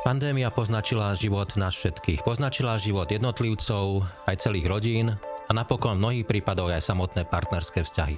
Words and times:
Pandémia 0.00 0.48
poznačila 0.48 1.12
život 1.12 1.60
nás 1.60 1.76
všetkých. 1.76 2.24
Poznačila 2.24 2.80
život 2.80 3.04
jednotlivcov, 3.04 4.00
aj 4.24 4.40
celých 4.40 4.64
rodín 4.64 5.12
a 5.12 5.50
napokon 5.52 6.00
v 6.00 6.00
mnohých 6.00 6.26
prípadoch 6.26 6.72
aj 6.72 6.88
samotné 6.88 7.28
partnerské 7.28 7.84
vzťahy. 7.84 8.16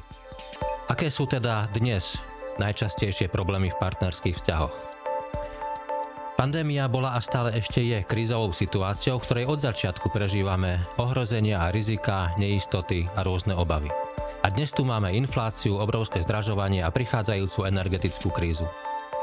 Aké 0.86 1.10
sú 1.10 1.26
teda 1.26 1.66
dnes 1.74 2.22
najčastejšie 2.62 3.26
problémy 3.26 3.74
v 3.74 3.80
partnerských 3.82 4.38
vzťahoch? 4.38 4.74
Pandémia 6.38 6.86
bola 6.86 7.18
a 7.18 7.20
stále 7.20 7.50
ešte 7.58 7.82
je 7.82 8.06
krízovou 8.06 8.54
situáciou, 8.54 9.18
v 9.18 9.26
ktorej 9.26 9.44
od 9.50 9.58
začiatku 9.66 10.06
prežívame 10.14 10.78
ohrozenia 11.02 11.66
a 11.66 11.74
rizika, 11.74 12.30
neistoty 12.38 13.10
a 13.18 13.26
rôzne 13.26 13.58
obavy. 13.58 13.90
A 14.42 14.54
dnes 14.54 14.70
tu 14.70 14.86
máme 14.86 15.10
infláciu, 15.18 15.82
obrovské 15.82 16.22
zdražovanie 16.22 16.86
a 16.86 16.94
prichádzajúcu 16.94 17.66
energetickú 17.66 18.30
krízu. 18.30 18.70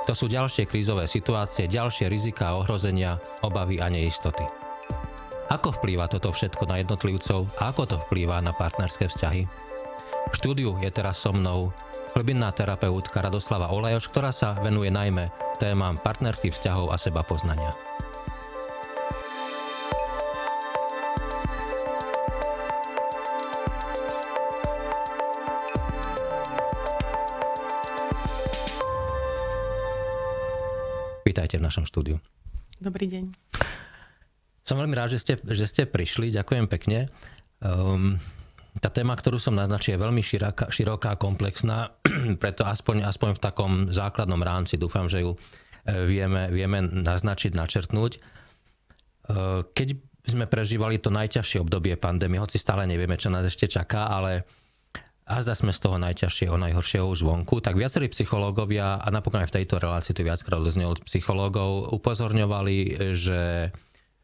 To 0.07 0.13
sú 0.15 0.31
ďalšie 0.31 0.69
krízové 0.69 1.09
situácie, 1.09 1.67
ďalšie 1.67 2.07
rizika, 2.07 2.55
ohrozenia, 2.55 3.19
obavy 3.43 3.81
a 3.83 3.91
neistoty. 3.91 4.47
Ako 5.49 5.81
vplýva 5.81 6.05
toto 6.05 6.29
všetko 6.29 6.69
na 6.69 6.77
jednotlivcov 6.79 7.49
a 7.57 7.73
ako 7.73 7.83
to 7.89 7.97
vplýva 8.07 8.37
na 8.39 8.53
partnerské 8.53 9.09
vzťahy? 9.09 9.49
V 10.29 10.33
štúdiu 10.37 10.77
je 10.77 10.93
teraz 10.93 11.17
so 11.25 11.33
mnou 11.33 11.73
hlbinná 12.13 12.53
terapeutka 12.53 13.21
Radoslava 13.21 13.73
Olajoš, 13.73 14.13
ktorá 14.13 14.29
sa 14.29 14.53
venuje 14.61 14.93
najmä 14.93 15.33
témam 15.57 15.97
partnerských 15.97 16.53
vzťahov 16.53 16.93
a 16.93 16.97
seba 17.01 17.25
poznania. 17.25 17.73
Vítajte 31.29 31.61
v 31.61 31.65
našom 31.69 31.85
štúdiu. 31.85 32.17
Dobrý 32.81 33.05
deň. 33.05 33.29
Som 34.65 34.81
veľmi 34.81 34.97
rád, 34.97 35.13
že 35.13 35.21
ste, 35.21 35.33
že 35.37 35.69
ste 35.69 35.85
prišli. 35.85 36.33
Ďakujem 36.33 36.65
pekne. 36.65 37.05
Um, 37.61 38.17
tá 38.81 38.89
téma, 38.89 39.13
ktorú 39.13 39.37
som 39.37 39.53
naznačil, 39.53 39.93
je 39.93 40.01
veľmi 40.01 40.25
široká, 40.25 40.73
široká 40.73 41.21
komplexná, 41.21 41.93
preto 42.41 42.65
aspoň, 42.65 43.05
aspoň 43.05 43.37
v 43.37 43.43
takom 43.45 43.71
základnom 43.93 44.41
rámci 44.41 44.81
dúfam, 44.81 45.05
že 45.05 45.21
ju 45.21 45.37
e, 45.37 45.37
vieme, 46.09 46.49
vieme 46.49 46.81
naznačiť, 46.81 47.53
načrtnúť. 47.53 48.11
E, 48.17 48.19
keď 49.69 49.87
sme 50.25 50.49
prežívali 50.49 50.97
to 50.97 51.13
najťažšie 51.13 51.61
obdobie 51.61 51.93
pandémie, 51.93 52.41
hoci 52.41 52.57
stále 52.57 52.89
nevieme, 52.89 53.21
čo 53.21 53.29
nás 53.29 53.45
ešte 53.45 53.69
čaká, 53.69 54.09
ale 54.09 54.49
a 55.29 55.45
zda 55.45 55.53
sme 55.53 55.69
z 55.69 55.85
toho 55.85 56.01
najťažšieho, 56.01 56.57
najhoršieho 56.57 57.05
už 57.05 57.21
vonku, 57.21 57.61
tak 57.61 57.77
viacerí 57.77 58.09
psychológovia, 58.09 58.97
a 58.97 59.07
napokon 59.13 59.45
aj 59.45 59.53
v 59.53 59.55
tejto 59.61 59.77
relácii 59.77 60.17
to 60.17 60.25
viackrát 60.25 60.57
odznelo 60.57 60.97
od 60.97 61.05
psychológov, 61.05 61.93
upozorňovali, 61.93 62.97
že 63.13 63.69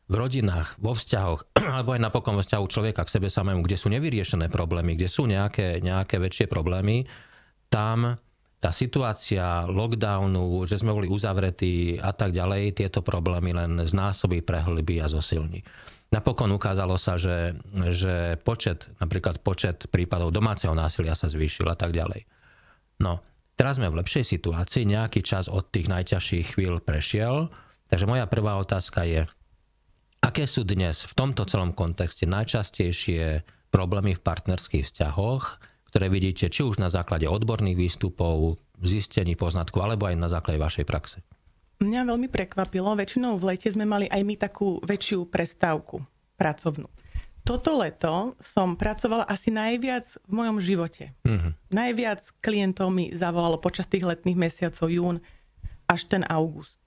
v 0.06 0.14
rodinách, 0.18 0.82
vo 0.82 0.98
vzťahoch, 0.98 1.54
alebo 1.78 1.94
aj 1.94 2.02
napokon 2.02 2.34
vo 2.34 2.42
vzťahu 2.42 2.66
človeka 2.66 3.06
k 3.06 3.14
sebe 3.22 3.30
samému, 3.30 3.62
kde 3.62 3.78
sú 3.78 3.94
nevyriešené 3.94 4.50
problémy, 4.50 4.98
kde 4.98 5.06
sú 5.06 5.30
nejaké, 5.30 5.78
nejaké 5.86 6.18
väčšie 6.18 6.50
problémy, 6.50 7.06
tam 7.70 8.18
tá 8.58 8.74
situácia 8.74 9.70
lockdownu, 9.70 10.66
že 10.66 10.82
sme 10.82 10.90
boli 10.90 11.06
uzavretí 11.06 12.02
a 12.02 12.10
tak 12.18 12.34
ďalej, 12.34 12.82
tieto 12.82 13.06
problémy 13.06 13.54
len 13.54 13.78
znásobí, 13.86 14.42
prehlbí 14.42 14.98
a 14.98 15.06
zosilní. 15.06 15.62
Napokon 16.14 16.54
ukázalo 16.54 16.96
sa, 16.96 17.18
že, 17.18 17.58
že 17.92 18.40
počet, 18.46 18.88
napríklad 19.02 19.42
počet 19.42 19.90
prípadov 19.90 20.32
domáceho 20.32 20.72
násilia 20.72 21.18
sa 21.18 21.28
zvýšil 21.28 21.66
a 21.68 21.76
tak 21.76 21.92
ďalej. 21.92 22.24
No, 23.02 23.20
teraz 23.60 23.82
sme 23.82 23.92
v 23.92 24.00
lepšej 24.00 24.24
situácii, 24.38 24.88
nejaký 24.88 25.26
čas 25.26 25.52
od 25.52 25.68
tých 25.74 25.92
najťažších 25.92 26.56
chvíľ 26.56 26.80
prešiel, 26.80 27.52
takže 27.92 28.08
moja 28.08 28.30
prvá 28.32 28.56
otázka 28.62 29.04
je, 29.04 29.28
aké 30.24 30.48
sú 30.48 30.64
dnes 30.64 31.04
v 31.04 31.14
tomto 31.14 31.44
celom 31.50 31.76
kontexte 31.76 32.24
najčastejšie 32.30 33.44
problémy 33.74 34.16
v 34.16 34.24
partnerských 34.24 34.88
vzťahoch, 34.88 35.44
ktoré 35.92 36.08
vidíte 36.08 36.48
či 36.48 36.64
už 36.64 36.80
na 36.80 36.88
základe 36.88 37.28
odborných 37.28 37.76
výstupov, 37.76 38.60
zistení, 38.80 39.36
poznatkov, 39.36 39.84
alebo 39.84 40.08
aj 40.08 40.16
na 40.16 40.32
základe 40.32 40.60
vašej 40.60 40.86
praxe? 40.88 41.20
Mňa 41.84 42.02
veľmi 42.08 42.32
prekvapilo, 42.32 42.96
väčšinou 42.96 43.36
v 43.36 43.56
lete 43.56 43.68
sme 43.68 43.84
mali 43.84 44.08
aj 44.08 44.22
my 44.24 44.36
takú 44.40 44.80
väčšiu 44.84 45.28
prestávku 45.28 46.00
pracovnú. 46.40 46.88
Toto 47.46 47.78
leto 47.78 48.34
som 48.42 48.74
pracovala 48.74 49.30
asi 49.30 49.54
najviac 49.54 50.18
v 50.26 50.32
mojom 50.34 50.58
živote. 50.58 51.14
Mm-hmm. 51.22 51.52
Najviac 51.70 52.20
klientov 52.42 52.90
mi 52.90 53.14
zavolalo 53.14 53.62
počas 53.62 53.86
tých 53.86 54.02
letných 54.02 54.34
mesiacov 54.34 54.90
jún 54.90 55.22
až 55.86 56.10
ten 56.10 56.26
august. 56.26 56.82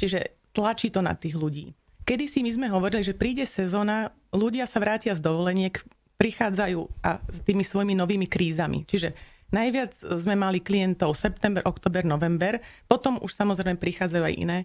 Čiže 0.00 0.32
tlačí 0.56 0.88
to 0.88 1.04
na 1.04 1.12
tých 1.12 1.36
ľudí. 1.36 1.76
Kedy 2.08 2.24
si 2.24 2.40
my 2.40 2.50
sme 2.50 2.68
hovorili, 2.72 3.04
že 3.04 3.12
príde 3.12 3.44
sezóna, 3.44 4.16
ľudia 4.32 4.64
sa 4.64 4.80
vrátia 4.80 5.12
z 5.12 5.20
dovoleniek, 5.20 5.76
prichádzajú 6.16 6.80
a 7.04 7.20
s 7.28 7.38
tými 7.44 7.60
svojimi 7.60 7.92
novými 7.92 8.26
krízami. 8.30 8.88
Čiže 8.88 9.12
Najviac 9.52 9.92
sme 10.00 10.32
mali 10.32 10.64
klientov 10.64 11.12
september, 11.12 11.60
oktober, 11.68 12.08
november, 12.08 12.56
potom 12.88 13.20
už 13.20 13.36
samozrejme 13.36 13.76
prichádzajú 13.76 14.24
aj 14.24 14.34
iné 14.40 14.58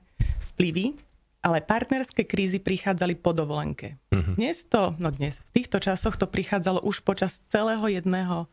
vplyvy, 0.55 0.95
ale 1.43 1.59
partnerské 1.59 2.23
krízy 2.23 2.63
prichádzali 2.63 3.19
po 3.19 3.35
dovolenke. 3.35 3.99
Uh-huh. 4.15 4.33
Dnes 4.39 4.63
to, 4.63 4.95
no 4.95 5.11
dnes, 5.11 5.43
v 5.51 5.61
týchto 5.61 5.83
časoch 5.83 6.15
to 6.15 6.23
prichádzalo 6.23 6.87
už 6.87 7.03
počas 7.03 7.43
celého 7.51 7.83
jedného, 7.91 8.47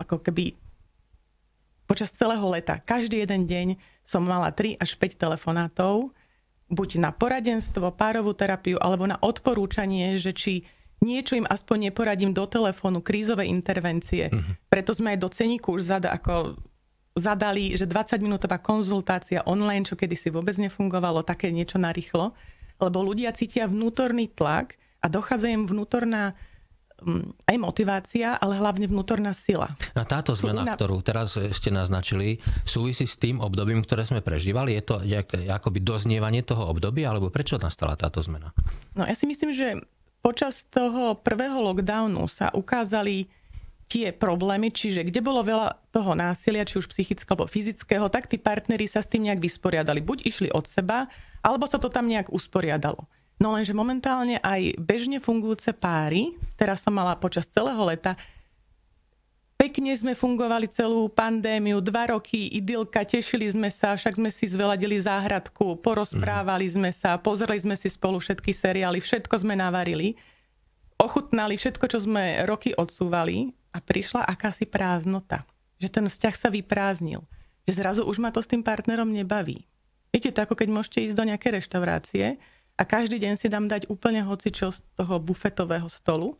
ako 0.00 0.16
keby 0.24 0.56
počas 1.84 2.10
celého 2.16 2.44
leta. 2.48 2.80
Každý 2.80 3.20
jeden 3.20 3.44
deň 3.44 3.76
som 4.00 4.24
mala 4.24 4.48
3 4.48 4.80
až 4.80 4.96
5 4.96 5.20
telefonátov, 5.20 6.12
buď 6.72 7.04
na 7.04 7.12
poradenstvo, 7.12 7.92
párovú 7.92 8.32
terapiu, 8.32 8.80
alebo 8.80 9.04
na 9.04 9.20
odporúčanie, 9.20 10.16
že 10.16 10.32
či 10.32 10.64
niečo 11.02 11.34
im 11.34 11.48
aspoň 11.48 11.90
neporadím 11.90 12.30
do 12.30 12.44
telefónu, 12.46 13.02
krízové 13.02 13.48
intervencie. 13.48 14.30
Uh-huh. 14.30 14.54
Preto 14.70 14.94
sme 14.94 15.16
aj 15.16 15.18
do 15.18 15.28
ceníku 15.32 15.74
už 15.74 15.82
zada, 15.96 16.14
ako 16.14 16.58
zadali, 17.14 17.78
že 17.78 17.86
20-minútová 17.86 18.58
konzultácia 18.58 19.46
online, 19.46 19.86
čo 19.86 19.94
kedysi 19.94 20.34
vôbec 20.34 20.58
nefungovalo, 20.58 21.22
také 21.22 21.54
niečo 21.54 21.78
narýchlo, 21.78 22.34
lebo 22.82 22.98
ľudia 23.06 23.30
cítia 23.30 23.70
vnútorný 23.70 24.26
tlak 24.34 24.74
a 24.98 25.06
dochádza 25.06 25.46
im 25.54 25.62
vnútorná 25.62 26.34
mm, 26.98 27.46
aj 27.46 27.56
motivácia, 27.62 28.34
ale 28.34 28.58
hlavne 28.58 28.90
vnútorná 28.90 29.30
sila. 29.30 29.78
A 29.94 30.02
táto 30.02 30.34
zmena, 30.34 30.66
una... 30.66 30.74
ktorú 30.74 31.06
teraz 31.06 31.38
ste 31.38 31.70
naznačili, 31.70 32.42
súvisí 32.66 33.06
s 33.06 33.14
tým 33.14 33.38
obdobím, 33.38 33.78
ktoré 33.86 34.02
sme 34.02 34.18
prežívali? 34.18 34.74
Je 34.74 34.82
to 34.82 34.98
akoby 35.54 35.86
doznievanie 35.86 36.42
toho 36.42 36.66
obdobia, 36.66 37.14
alebo 37.14 37.30
prečo 37.30 37.62
nastala 37.62 37.94
táto 37.94 38.18
zmena? 38.26 38.50
No 38.98 39.06
ja 39.06 39.14
si 39.14 39.30
myslím, 39.30 39.54
že 39.54 39.78
počas 40.24 40.64
toho 40.72 41.20
prvého 41.20 41.60
lockdownu 41.60 42.24
sa 42.32 42.48
ukázali 42.56 43.28
tie 43.92 44.08
problémy, 44.08 44.72
čiže 44.72 45.04
kde 45.04 45.20
bolo 45.20 45.44
veľa 45.44 45.76
toho 45.92 46.16
násilia, 46.16 46.64
či 46.64 46.80
už 46.80 46.88
psychického 46.88 47.36
alebo 47.36 47.44
fyzického, 47.44 48.08
tak 48.08 48.32
tí 48.32 48.40
partneri 48.40 48.88
sa 48.88 49.04
s 49.04 49.10
tým 49.12 49.28
nejak 49.28 49.44
vysporiadali. 49.44 50.00
Buď 50.00 50.24
išli 50.24 50.48
od 50.48 50.64
seba, 50.64 51.12
alebo 51.44 51.68
sa 51.68 51.76
to 51.76 51.92
tam 51.92 52.08
nejak 52.08 52.32
usporiadalo. 52.32 53.04
No 53.36 53.52
lenže 53.52 53.76
momentálne 53.76 54.40
aj 54.40 54.80
bežne 54.80 55.20
fungujúce 55.20 55.76
páry, 55.76 56.32
teraz 56.56 56.80
som 56.80 56.96
mala 56.96 57.20
počas 57.20 57.44
celého 57.44 57.84
leta, 57.84 58.16
Pekne 59.64 59.96
sme 59.96 60.12
fungovali 60.12 60.68
celú 60.68 61.08
pandémiu, 61.08 61.80
dva 61.80 62.12
roky, 62.12 62.52
idylka, 62.52 63.00
tešili 63.00 63.48
sme 63.48 63.72
sa, 63.72 63.96
však 63.96 64.20
sme 64.20 64.28
si 64.28 64.44
zveladili 64.44 65.00
záhradku, 65.00 65.80
porozprávali 65.80 66.68
sme 66.68 66.92
sa, 66.92 67.16
pozreli 67.16 67.56
sme 67.64 67.72
si 67.72 67.88
spolu 67.88 68.20
všetky 68.20 68.52
seriály, 68.52 69.00
všetko 69.00 69.40
sme 69.40 69.56
navarili, 69.56 70.20
ochutnali 71.00 71.56
všetko, 71.56 71.80
čo 71.80 71.96
sme 72.04 72.44
roky 72.44 72.76
odsúvali 72.76 73.56
a 73.72 73.80
prišla 73.80 74.28
akási 74.28 74.68
prázdnota. 74.68 75.48
Že 75.80 75.88
ten 75.88 76.04
vzťah 76.12 76.34
sa 76.36 76.52
vyprázdnil. 76.52 77.24
Že 77.64 77.72
zrazu 77.72 78.02
už 78.04 78.20
ma 78.20 78.28
to 78.28 78.44
s 78.44 78.50
tým 78.52 78.60
partnerom 78.60 79.08
nebaví. 79.08 79.64
Viete, 80.12 80.28
to 80.28 80.44
ako 80.44 80.60
keď 80.60 80.68
môžete 80.76 81.08
ísť 81.08 81.16
do 81.16 81.24
nejakej 81.24 81.64
reštaurácie 81.64 82.36
a 82.76 82.82
každý 82.84 83.16
deň 83.16 83.40
si 83.40 83.48
dám 83.48 83.64
dať 83.64 83.88
úplne 83.88 84.28
hocičo 84.28 84.76
z 84.76 84.84
toho 84.92 85.16
bufetového 85.24 85.88
stolu 85.88 86.36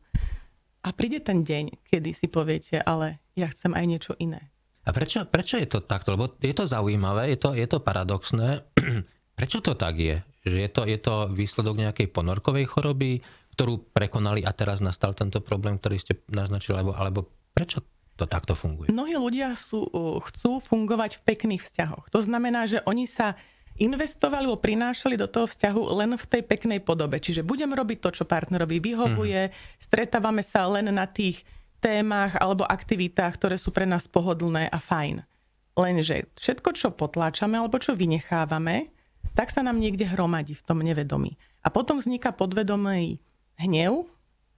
a 0.85 0.89
príde 0.93 1.25
ten 1.25 1.41
deň, 1.41 1.89
kedy 1.89 2.13
si 2.13 2.29
poviete, 2.29 2.77
ale 2.85 3.25
ja 3.33 3.49
chcem 3.49 3.73
aj 3.73 3.85
niečo 3.89 4.13
iné. 4.21 4.53
A 4.85 4.93
prečo, 4.93 5.25
prečo 5.25 5.57
je 5.57 5.65
to 5.65 5.81
takto? 5.81 6.13
Lebo 6.13 6.37
je 6.37 6.53
to 6.53 6.69
zaujímavé, 6.69 7.33
je 7.33 7.39
to, 7.41 7.57
je 7.57 7.65
to 7.65 7.81
paradoxné. 7.81 8.69
prečo 9.39 9.65
to 9.65 9.73
tak 9.73 9.97
je? 9.97 10.21
Že 10.45 10.59
je 10.61 10.71
to, 10.71 10.83
je 10.85 10.99
to 11.01 11.15
výsledok 11.33 11.81
nejakej 11.81 12.13
ponorkovej 12.13 12.69
choroby, 12.69 13.25
ktorú 13.57 13.81
prekonali 13.97 14.45
a 14.45 14.53
teraz 14.53 14.85
nastal 14.85 15.17
tento 15.17 15.41
problém, 15.41 15.81
ktorý 15.81 15.97
ste 15.97 16.21
naznačili, 16.29 16.77
alebo, 16.77 16.93
alebo 16.93 17.21
prečo 17.57 17.81
to 18.21 18.29
takto 18.29 18.53
funguje? 18.53 18.93
Mnohí 18.93 19.17
ľudia 19.17 19.57
sú, 19.57 19.89
chcú 20.21 20.61
fungovať 20.61 21.19
v 21.19 21.25
pekných 21.33 21.65
vzťahoch. 21.65 22.13
To 22.13 22.21
znamená, 22.21 22.69
že 22.69 22.85
oni 22.85 23.09
sa 23.09 23.41
investovali 23.79 24.47
alebo 24.47 24.63
prinášali 24.63 25.19
do 25.19 25.27
toho 25.27 25.51
vzťahu 25.51 25.83
len 25.99 26.15
v 26.15 26.25
tej 26.31 26.43
peknej 26.47 26.79
podobe. 26.79 27.19
Čiže 27.19 27.43
budem 27.43 27.75
robiť 27.75 27.99
to, 27.99 28.11
čo 28.23 28.25
partnerovi 28.25 28.79
vyhovuje, 28.79 29.51
mm-hmm. 29.51 29.83
stretávame 29.83 30.43
sa 30.47 30.67
len 30.71 30.91
na 30.95 31.07
tých 31.11 31.43
témach 31.83 32.39
alebo 32.39 32.65
aktivitách, 32.65 33.35
ktoré 33.37 33.57
sú 33.59 33.75
pre 33.75 33.85
nás 33.85 34.07
pohodlné 34.07 34.71
a 34.71 34.79
fajn. 34.79 35.27
Lenže 35.75 36.31
všetko, 36.39 36.69
čo 36.79 36.95
potláčame 36.95 37.59
alebo 37.59 37.83
čo 37.83 37.99
vynechávame, 37.99 38.95
tak 39.35 39.51
sa 39.51 39.67
nám 39.67 39.83
niekde 39.83 40.07
hromadí 40.07 40.55
v 40.55 40.65
tom 40.65 40.79
nevedomí. 40.79 41.35
A 41.67 41.69
potom 41.69 41.99
vzniká 41.99 42.31
podvedomý 42.31 43.19
hnev, 43.59 44.07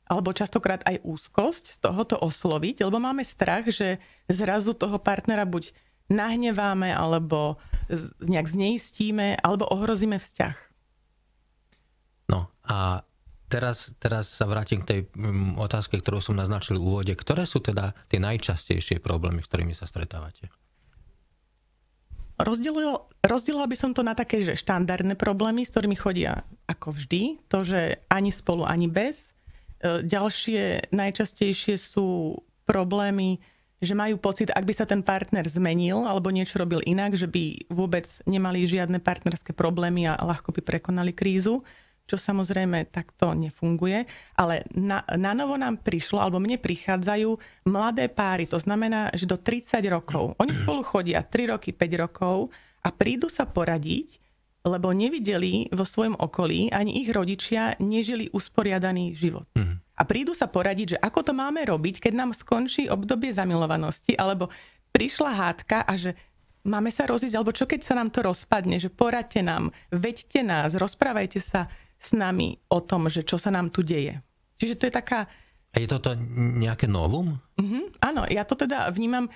alebo 0.06 0.30
častokrát 0.30 0.86
aj 0.86 1.02
úzkosť 1.02 1.64
z 1.74 1.78
tohoto 1.82 2.14
osloviť, 2.20 2.86
lebo 2.86 3.02
máme 3.02 3.26
strach, 3.26 3.66
že 3.66 3.98
zrazu 4.30 4.70
toho 4.70 5.02
partnera 5.02 5.42
buď 5.42 5.74
nahneváme, 6.08 6.94
alebo 6.94 7.58
nejak 8.22 8.46
zneistíme, 8.50 9.38
alebo 9.42 9.66
ohrozíme 9.70 10.18
vzťah. 10.18 10.56
No 12.30 12.50
a 12.66 13.06
teraz, 13.46 13.94
teraz 14.02 14.26
sa 14.26 14.46
vrátim 14.50 14.82
k 14.82 14.88
tej 14.90 15.00
otázke, 15.54 15.98
ktorú 16.02 16.18
som 16.18 16.34
naznačil 16.34 16.78
v 16.78 16.86
úvode. 16.86 17.12
Ktoré 17.14 17.46
sú 17.46 17.62
teda 17.62 17.94
tie 18.10 18.18
najčastejšie 18.18 18.98
problémy, 18.98 19.42
s 19.42 19.50
ktorými 19.50 19.74
sa 19.74 19.86
stretávate? 19.86 20.50
Rozdielila 22.36 23.66
by 23.66 23.76
som 23.78 23.96
to 23.96 24.04
na 24.04 24.12
také, 24.12 24.44
že 24.44 24.60
štandardné 24.60 25.16
problémy, 25.16 25.64
s 25.64 25.72
ktorými 25.72 25.96
chodia 25.96 26.44
ako 26.68 26.92
vždy, 26.92 27.40
to, 27.48 27.64
že 27.64 28.04
ani 28.12 28.28
spolu, 28.28 28.68
ani 28.68 28.92
bez. 28.92 29.32
E, 29.80 30.04
ďalšie 30.04 30.92
najčastejšie 30.92 31.80
sú 31.80 32.36
problémy, 32.68 33.40
že 33.80 33.92
majú 33.92 34.16
pocit, 34.16 34.48
ak 34.52 34.64
by 34.64 34.72
sa 34.72 34.88
ten 34.88 35.04
partner 35.04 35.44
zmenil 35.44 36.08
alebo 36.08 36.32
niečo 36.32 36.56
robil 36.56 36.80
inak, 36.84 37.12
že 37.12 37.28
by 37.28 37.68
vôbec 37.68 38.08
nemali 38.24 38.64
žiadne 38.64 39.00
partnerské 39.04 39.52
problémy 39.52 40.08
a 40.08 40.16
ľahko 40.16 40.56
by 40.56 40.60
prekonali 40.64 41.12
krízu 41.12 41.60
čo 42.06 42.14
samozrejme 42.14 42.86
takto 42.94 43.34
nefunguje, 43.34 44.06
ale 44.38 44.62
na, 44.78 45.02
na 45.18 45.34
novo 45.34 45.58
nám 45.58 45.82
prišlo, 45.82 46.22
alebo 46.22 46.38
mne 46.38 46.56
prichádzajú 46.62 47.34
mladé 47.66 48.06
páry, 48.06 48.46
to 48.46 48.62
znamená, 48.62 49.10
že 49.10 49.26
do 49.26 49.34
30 49.34 49.82
rokov. 49.90 50.38
Oni 50.38 50.54
spolu 50.54 50.86
chodia 50.86 51.26
3 51.26 51.58
roky, 51.58 51.74
5 51.74 52.02
rokov 52.06 52.54
a 52.86 52.94
prídu 52.94 53.26
sa 53.26 53.42
poradiť, 53.42 54.22
lebo 54.62 54.94
nevideli 54.94 55.66
vo 55.74 55.82
svojom 55.82 56.14
okolí, 56.18 56.70
ani 56.70 57.02
ich 57.02 57.10
rodičia 57.10 57.74
nežili 57.82 58.30
usporiadaný 58.30 59.14
život. 59.14 59.46
Mm. 59.58 59.82
A 59.96 60.02
prídu 60.04 60.36
sa 60.36 60.44
poradiť, 60.44 60.96
že 60.96 60.98
ako 61.00 61.20
to 61.24 61.32
máme 61.32 61.64
robiť, 61.64 62.04
keď 62.04 62.12
nám 62.12 62.30
skončí 62.36 62.86
obdobie 62.92 63.32
zamilovanosti, 63.32 64.12
alebo 64.12 64.52
prišla 64.92 65.32
hádka 65.32 65.88
a 65.88 65.92
že 65.96 66.12
máme 66.68 66.92
sa 66.92 67.08
rozísť, 67.08 67.36
alebo 67.36 67.56
čo 67.56 67.64
keď 67.64 67.80
sa 67.80 67.96
nám 67.96 68.12
to 68.12 68.20
rozpadne, 68.20 68.76
že 68.76 68.92
poradte 68.92 69.40
nám, 69.40 69.72
veďte 69.88 70.44
nás, 70.44 70.76
rozprávajte 70.76 71.40
sa 71.40 71.72
s 71.96 72.12
nami 72.12 72.60
o 72.68 72.84
tom, 72.84 73.08
že 73.08 73.24
čo 73.24 73.40
sa 73.40 73.48
nám 73.48 73.72
tu 73.72 73.80
deje. 73.80 74.20
Čiže 74.60 74.76
to 74.76 74.84
je 74.88 74.92
taká... 74.92 75.28
A 75.72 75.76
je 75.80 75.88
toto 75.88 76.12
nejaké 76.60 76.88
novum? 76.88 77.36
Uh-huh, 77.56 77.88
áno, 78.04 78.28
ja 78.28 78.44
to 78.44 78.56
teda 78.56 78.92
vnímam... 78.92 79.32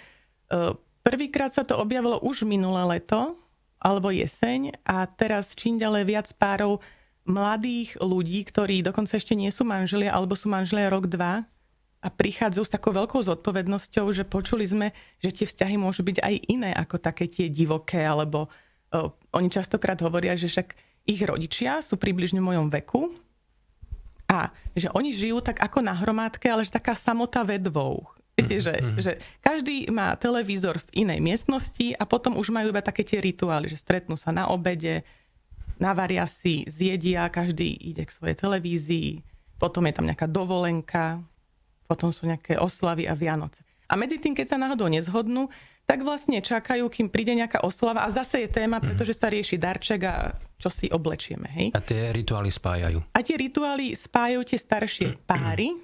Uh, 0.51 0.77
prvýkrát 1.01 1.49
sa 1.49 1.65
to 1.65 1.81
objavilo 1.81 2.21
už 2.21 2.45
minulé 2.45 2.85
leto, 2.99 3.41
alebo 3.81 4.13
jeseň 4.13 4.77
a 4.85 5.09
teraz 5.09 5.57
čím 5.57 5.81
ďalej 5.81 6.05
viac 6.05 6.29
párov 6.37 6.85
mladých 7.29 8.01
ľudí, 8.01 8.45
ktorí 8.49 8.81
dokonca 8.81 9.17
ešte 9.17 9.37
nie 9.37 9.53
sú 9.53 9.67
manželia, 9.67 10.13
alebo 10.13 10.33
sú 10.35 10.49
manželia 10.49 10.89
rok, 10.89 11.07
dva 11.07 11.45
a 12.01 12.09
prichádzajú 12.09 12.65
s 12.65 12.73
takou 12.73 12.97
veľkou 12.97 13.21
zodpovednosťou, 13.21 14.09
že 14.17 14.25
počuli 14.25 14.65
sme, 14.65 14.97
že 15.21 15.31
tie 15.33 15.45
vzťahy 15.45 15.77
môžu 15.77 16.01
byť 16.01 16.25
aj 16.25 16.35
iné 16.49 16.71
ako 16.73 16.97
také 16.97 17.29
tie 17.29 17.53
divoké, 17.53 18.01
alebo 18.01 18.49
uh, 18.49 19.13
oni 19.37 19.53
častokrát 19.53 20.01
hovoria, 20.01 20.33
že 20.33 20.49
však 20.49 20.73
ich 21.05 21.21
rodičia 21.21 21.85
sú 21.85 22.01
približne 22.01 22.41
v 22.41 22.49
mojom 22.57 22.73
veku 22.73 23.13
a 24.31 24.49
že 24.73 24.89
oni 24.97 25.13
žijú 25.13 25.45
tak 25.45 25.61
ako 25.61 25.85
na 25.85 25.93
hromádke, 25.93 26.49
ale 26.49 26.65
že 26.65 26.73
taká 26.73 26.97
samota 26.97 27.45
vedvou. 27.45 28.09
Viete, 28.39 28.57
že, 28.65 28.73
mm-hmm. 28.73 29.01
že 29.03 29.13
každý 29.45 29.93
má 29.93 30.17
televízor 30.17 30.81
v 30.81 31.05
inej 31.05 31.21
miestnosti 31.21 31.93
a 32.01 32.09
potom 32.09 32.41
už 32.41 32.49
majú 32.49 32.73
iba 32.73 32.81
také 32.81 33.05
tie 33.05 33.21
rituály, 33.21 33.69
že 33.69 33.77
stretnú 33.77 34.17
sa 34.17 34.33
na 34.33 34.49
obede, 34.49 35.05
navaria 35.81 36.29
si, 36.29 36.69
zjedia, 36.69 37.27
každý 37.33 37.73
ide 37.73 38.05
k 38.05 38.15
svojej 38.15 38.37
televízii, 38.37 39.11
potom 39.57 39.89
je 39.89 39.95
tam 39.97 40.07
nejaká 40.07 40.29
dovolenka, 40.29 41.25
potom 41.91 42.15
sú 42.15 42.29
nejaké 42.29 42.61
oslavy 42.61 43.09
a 43.11 43.19
Vianoce. 43.19 43.67
A 43.91 43.99
medzi 43.99 44.23
tým, 44.23 44.39
keď 44.39 44.55
sa 44.55 44.61
náhodou 44.61 44.87
nezhodnú, 44.87 45.51
tak 45.83 46.07
vlastne 46.07 46.39
čakajú, 46.39 46.87
kým 46.87 47.11
príde 47.11 47.35
nejaká 47.35 47.67
oslava 47.67 48.07
a 48.07 48.15
zase 48.15 48.47
je 48.47 48.49
téma, 48.55 48.79
mhm. 48.79 48.95
pretože 48.95 49.19
sa 49.19 49.27
rieši 49.27 49.59
darček 49.59 50.01
a 50.07 50.39
čo 50.61 50.71
si 50.71 50.87
oblečieme. 50.87 51.51
Hej? 51.51 51.67
A 51.75 51.83
tie 51.83 52.15
rituály 52.15 52.55
spájajú. 52.55 53.03
A 53.11 53.19
tie 53.27 53.35
rituály 53.35 53.97
spájajú 53.99 54.41
tie 54.47 54.59
staršie 54.61 55.09
páry, 55.27 55.75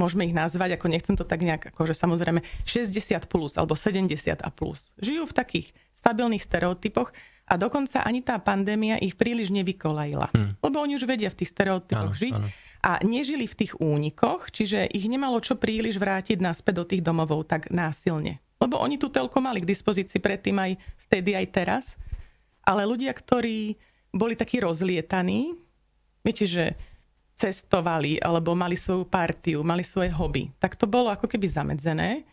môžeme 0.00 0.24
ich 0.24 0.32
nazvať, 0.32 0.80
ako 0.80 0.86
nechcem 0.88 1.16
to 1.20 1.24
tak 1.28 1.44
nejak, 1.44 1.72
akože 1.74 1.92
samozrejme 1.92 2.40
60 2.64 3.28
plus 3.28 3.60
alebo 3.60 3.76
70 3.76 4.40
a 4.40 4.50
plus. 4.52 4.92
Žijú 5.00 5.28
v 5.28 5.36
takých 5.36 5.66
stabilných 5.96 6.44
stereotypoch 6.44 7.12
a 7.46 7.54
dokonca 7.54 8.02
ani 8.02 8.26
tá 8.26 8.42
pandémia 8.42 8.98
ich 8.98 9.14
príliš 9.14 9.54
nevykolajila. 9.54 10.34
Hmm. 10.34 10.58
Lebo 10.58 10.82
oni 10.82 10.98
už 10.98 11.06
vedia 11.06 11.30
v 11.30 11.38
tých 11.38 11.54
stereotypoch 11.54 12.12
áno, 12.12 12.18
žiť. 12.18 12.34
Áno. 12.34 12.48
A 12.86 13.02
nežili 13.02 13.46
v 13.50 13.58
tých 13.58 13.72
únikoch, 13.78 14.50
čiže 14.50 14.86
ich 14.90 15.06
nemalo 15.10 15.42
čo 15.42 15.58
príliš 15.58 15.98
vrátiť 15.98 16.38
naspäť 16.38 16.74
do 16.82 16.84
tých 16.86 17.02
domovov 17.02 17.46
tak 17.46 17.70
násilne. 17.70 18.42
Lebo 18.58 18.78
oni 18.78 18.98
tú 18.98 19.10
telko 19.10 19.38
mali 19.38 19.62
k 19.62 19.70
dispozícii 19.70 20.18
predtým 20.18 20.58
aj 20.58 20.72
vtedy, 21.06 21.34
aj 21.34 21.46
teraz. 21.50 21.84
Ale 22.66 22.82
ľudia, 22.86 23.14
ktorí 23.14 23.78
boli 24.10 24.34
takí 24.34 24.58
rozlietaní, 24.58 25.54
viete, 26.26 26.46
že 26.46 26.74
cestovali 27.36 28.16
alebo 28.18 28.56
mali 28.56 28.74
svoju 28.74 29.06
partiu, 29.06 29.60
mali 29.60 29.84
svoje 29.84 30.08
hobby, 30.08 30.48
tak 30.56 30.74
to 30.74 30.88
bolo 30.88 31.12
ako 31.12 31.28
keby 31.28 31.46
zamedzené. 31.46 32.24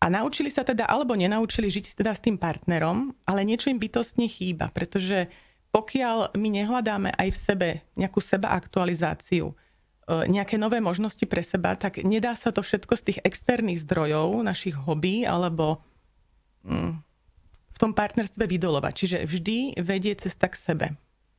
A 0.00 0.08
naučili 0.08 0.48
sa 0.48 0.64
teda, 0.64 0.88
alebo 0.88 1.12
nenaučili 1.12 1.68
žiť 1.68 2.00
teda 2.00 2.16
s 2.16 2.24
tým 2.24 2.40
partnerom, 2.40 3.12
ale 3.28 3.44
niečo 3.44 3.68
im 3.68 3.76
bytostne 3.76 4.24
chýba, 4.26 4.72
pretože 4.72 5.28
pokiaľ 5.70 6.34
my 6.34 6.48
nehľadáme 6.50 7.12
aj 7.14 7.28
v 7.30 7.38
sebe 7.38 7.68
nejakú 7.94 8.18
seba 8.18 8.56
aktualizáciu, 8.56 9.52
E, 10.10 10.26
nejaké 10.26 10.58
nové 10.58 10.82
možnosti 10.82 11.22
pre 11.30 11.46
seba, 11.46 11.78
tak 11.78 12.02
nedá 12.02 12.34
sa 12.34 12.50
to 12.50 12.66
všetko 12.66 12.98
z 12.98 13.02
tých 13.06 13.18
externých 13.22 13.86
zdrojov, 13.86 14.42
našich 14.42 14.74
hobby 14.74 15.22
alebo 15.22 15.78
mm, 16.66 16.92
v 17.70 17.78
tom 17.78 17.94
partnerstve 17.94 18.42
vydolovať. 18.42 18.92
Čiže 18.98 19.18
vždy 19.22 19.58
vedie 19.78 20.18
cesta 20.18 20.50
k 20.50 20.58
sebe 20.58 20.86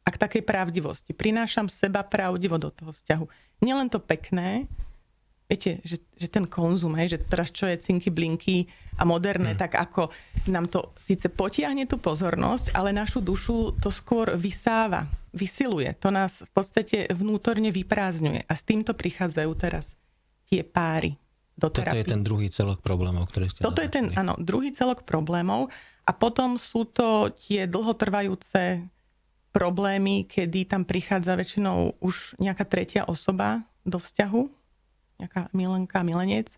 a 0.01 0.07
k 0.07 0.17
takej 0.17 0.43
pravdivosti. 0.47 1.11
Prinášam 1.11 1.67
seba 1.67 2.01
pravdivo 2.07 2.55
do 2.55 2.71
toho 2.71 2.95
vzťahu. 2.95 3.25
Nielen 3.59 3.91
to 3.91 3.99
pekné, 3.99 4.71
viete, 5.51 5.83
že, 5.83 5.99
že 6.15 6.31
ten 6.31 6.47
konzum, 6.47 6.95
hej, 6.95 7.19
že 7.19 7.19
teraz 7.27 7.51
čo 7.51 7.67
je 7.67 7.75
cinky 7.75 8.07
blinky 8.07 8.71
a 8.95 9.03
moderné, 9.03 9.51
mm. 9.51 9.59
tak 9.59 9.75
ako 9.75 10.07
nám 10.47 10.71
to 10.71 10.95
síce 10.95 11.27
potiahne 11.27 11.83
tú 11.91 11.99
pozornosť, 11.99 12.71
ale 12.71 12.95
našu 12.95 13.19
dušu 13.19 13.75
to 13.83 13.91
skôr 13.91 14.39
vysáva, 14.39 15.11
vysiluje. 15.35 15.91
To 15.99 16.07
nás 16.07 16.47
v 16.47 16.51
podstate 16.55 17.11
vnútorne 17.11 17.67
vyprázdňuje. 17.75 18.47
A 18.47 18.53
s 18.55 18.63
týmto 18.63 18.95
prichádzajú 18.95 19.51
teraz 19.59 19.99
tie 20.47 20.63
páry 20.63 21.19
do 21.59 21.67
terapie. 21.67 21.99
Toto 21.99 22.07
je 22.07 22.13
ten 22.15 22.23
druhý 22.23 22.47
celok 22.47 22.79
problémov, 22.79 23.27
ktoré 23.27 23.51
ste 23.51 23.59
Toto 23.59 23.83
je 23.83 23.91
ten, 23.91 24.15
áno, 24.15 24.39
druhý 24.39 24.71
celok 24.71 25.03
problémov. 25.03 25.67
A 26.07 26.15
potom 26.15 26.55
sú 26.55 26.87
to 26.87 27.29
tie 27.35 27.67
dlhotrvajúce 27.67 28.87
problémy, 29.51 30.23
kedy 30.25 30.63
tam 30.63 30.87
prichádza 30.87 31.35
väčšinou 31.35 31.99
už 31.99 32.39
nejaká 32.39 32.63
tretia 32.63 33.03
osoba 33.03 33.67
do 33.83 33.99
vzťahu, 33.99 34.60
nejaká 35.21 35.53
milenka, 35.53 36.01
milenec, 36.01 36.49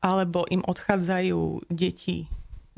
alebo 0.00 0.48
im 0.48 0.64
odchádzajú 0.64 1.68
deti 1.68 2.26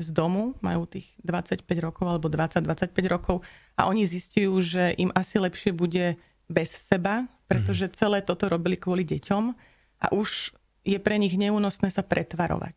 z 0.01 0.07
domu, 0.11 0.57
majú 0.59 0.83
tých 0.83 1.07
25 1.23 1.63
rokov 1.79 2.05
alebo 2.05 2.27
20-25 2.27 2.91
rokov 3.07 3.35
a 3.79 3.87
oni 3.87 4.03
zistujú, 4.03 4.59
že 4.59 4.91
im 4.99 5.13
asi 5.15 5.39
lepšie 5.39 5.71
bude 5.71 6.19
bez 6.51 6.75
seba, 6.75 7.25
pretože 7.47 7.87
mhm. 7.87 7.93
celé 7.95 8.19
toto 8.19 8.51
robili 8.51 8.75
kvôli 8.75 9.07
deťom 9.07 9.43
a 10.03 10.05
už 10.11 10.51
je 10.83 10.99
pre 10.99 11.15
nich 11.15 11.33
neúnosné 11.39 11.87
sa 11.87 12.03
pretvarovať. 12.03 12.75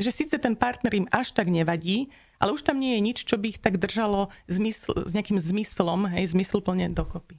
Že 0.00 0.10
síce 0.12 0.36
ten 0.40 0.56
partner 0.56 0.92
im 0.96 1.08
až 1.12 1.32
tak 1.32 1.48
nevadí, 1.48 2.12
ale 2.40 2.56
už 2.56 2.64
tam 2.64 2.80
nie 2.80 2.96
je 2.96 3.04
nič, 3.04 3.18
čo 3.24 3.36
by 3.36 3.52
ich 3.52 3.60
tak 3.60 3.76
držalo 3.76 4.32
zmysl, 4.48 5.08
s 5.08 5.12
nejakým 5.12 5.36
zmyslom, 5.36 6.08
hej, 6.08 6.32
zmysluplne 6.32 6.88
dokopy. 6.92 7.36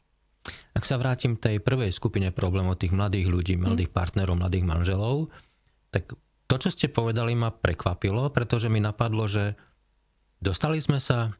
Ak 0.73 0.87
sa 0.87 0.97
vrátim 0.97 1.37
k 1.37 1.43
tej 1.53 1.57
prvej 1.61 1.93
skupine 1.93 2.33
problémov 2.33 2.81
tých 2.81 2.95
mladých 2.95 3.27
ľudí, 3.29 3.53
mhm. 3.57 3.61
mladých 3.71 3.91
partnerov, 3.93 4.39
mladých 4.39 4.65
manželov, 4.65 5.29
tak 5.91 6.15
to, 6.51 6.55
čo 6.59 6.69
ste 6.71 6.91
povedali, 6.91 7.31
ma 7.31 7.47
prekvapilo, 7.47 8.27
pretože 8.35 8.67
mi 8.67 8.83
napadlo, 8.83 9.23
že 9.23 9.55
dostali 10.43 10.83
sme 10.83 10.99
sa 10.99 11.31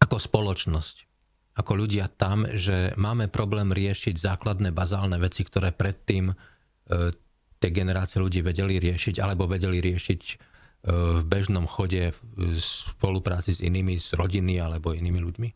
ako 0.00 0.16
spoločnosť, 0.16 0.96
ako 1.60 1.72
ľudia 1.84 2.08
tam, 2.08 2.48
že 2.48 2.96
máme 2.96 3.28
problém 3.28 3.68
riešiť 3.68 4.16
základné, 4.16 4.72
bazálne 4.72 5.20
veci, 5.20 5.44
ktoré 5.44 5.68
predtým 5.76 6.32
e, 6.32 6.34
tie 7.60 7.70
generácie 7.70 8.24
ľudí 8.24 8.40
vedeli 8.40 8.80
riešiť, 8.80 9.20
alebo 9.20 9.44
vedeli 9.44 9.84
riešiť 9.84 10.22
e, 10.24 10.34
v 11.20 11.24
bežnom 11.28 11.68
chode 11.68 12.16
v 12.16 12.56
spolupráci 12.56 13.52
s 13.52 13.60
inými, 13.60 14.00
s 14.00 14.16
rodiny 14.16 14.58
alebo 14.64 14.96
inými 14.96 15.20
ľuďmi? 15.20 15.48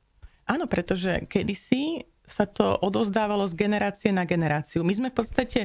Áno, 0.53 0.69
pretože 0.69 1.27
kedysi 1.27 2.07
sa 2.27 2.45
to 2.45 2.75
odozdávalo 2.83 3.47
z 3.47 3.55
generácie 3.55 4.11
na 4.11 4.27
generáciu. 4.27 4.83
My 4.83 4.93
sme 4.93 5.09
v 5.15 5.19
podstate 5.23 5.61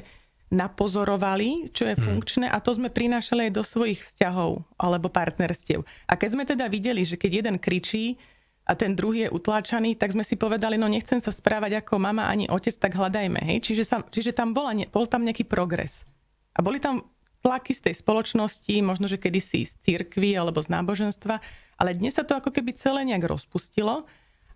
napozorovali, 0.51 1.71
čo 1.71 1.87
je 1.87 1.95
mhm. 1.95 2.03
funkčné 2.03 2.45
a 2.51 2.59
to 2.59 2.75
sme 2.75 2.91
prinášali 2.91 3.49
aj 3.49 3.53
do 3.55 3.63
svojich 3.63 4.03
vzťahov 4.03 4.61
alebo 4.75 5.07
partnerstiev. 5.07 5.87
A 6.05 6.13
keď 6.19 6.29
sme 6.29 6.43
teda 6.43 6.67
videli, 6.67 7.01
že 7.07 7.15
keď 7.15 7.31
jeden 7.41 7.57
kričí 7.57 8.19
a 8.67 8.77
ten 8.77 8.93
druhý 8.93 9.25
je 9.25 9.33
utláčaný, 9.33 9.97
tak 9.97 10.13
sme 10.13 10.21
si 10.21 10.37
povedali, 10.37 10.77
no 10.77 10.85
nechcem 10.85 11.17
sa 11.17 11.33
správať 11.33 11.81
ako 11.81 11.97
mama 11.97 12.29
ani 12.29 12.45
otec, 12.51 12.75
tak 12.77 12.93
hľadajme. 12.93 13.41
Hej? 13.41 13.57
Čiže, 13.65 13.83
sa, 13.87 13.97
čiže 14.05 14.35
tam 14.35 14.53
bola, 14.53 14.75
bol 14.91 15.09
tam 15.09 15.25
nejaký 15.25 15.47
progres. 15.47 16.05
A 16.53 16.59
boli 16.61 16.77
tam 16.77 17.01
tlaky 17.41 17.73
z 17.73 17.89
tej 17.89 17.95
spoločnosti, 18.05 18.75
možno, 18.85 19.09
že 19.09 19.17
kedysi 19.17 19.65
z 19.65 19.73
církvy 19.81 20.37
alebo 20.37 20.61
z 20.61 20.69
náboženstva, 20.69 21.41
ale 21.81 21.97
dnes 21.97 22.13
sa 22.13 22.21
to 22.21 22.37
ako 22.37 22.53
keby 22.53 22.77
celé 22.77 23.01
nejak 23.01 23.25
rozpustilo 23.25 24.05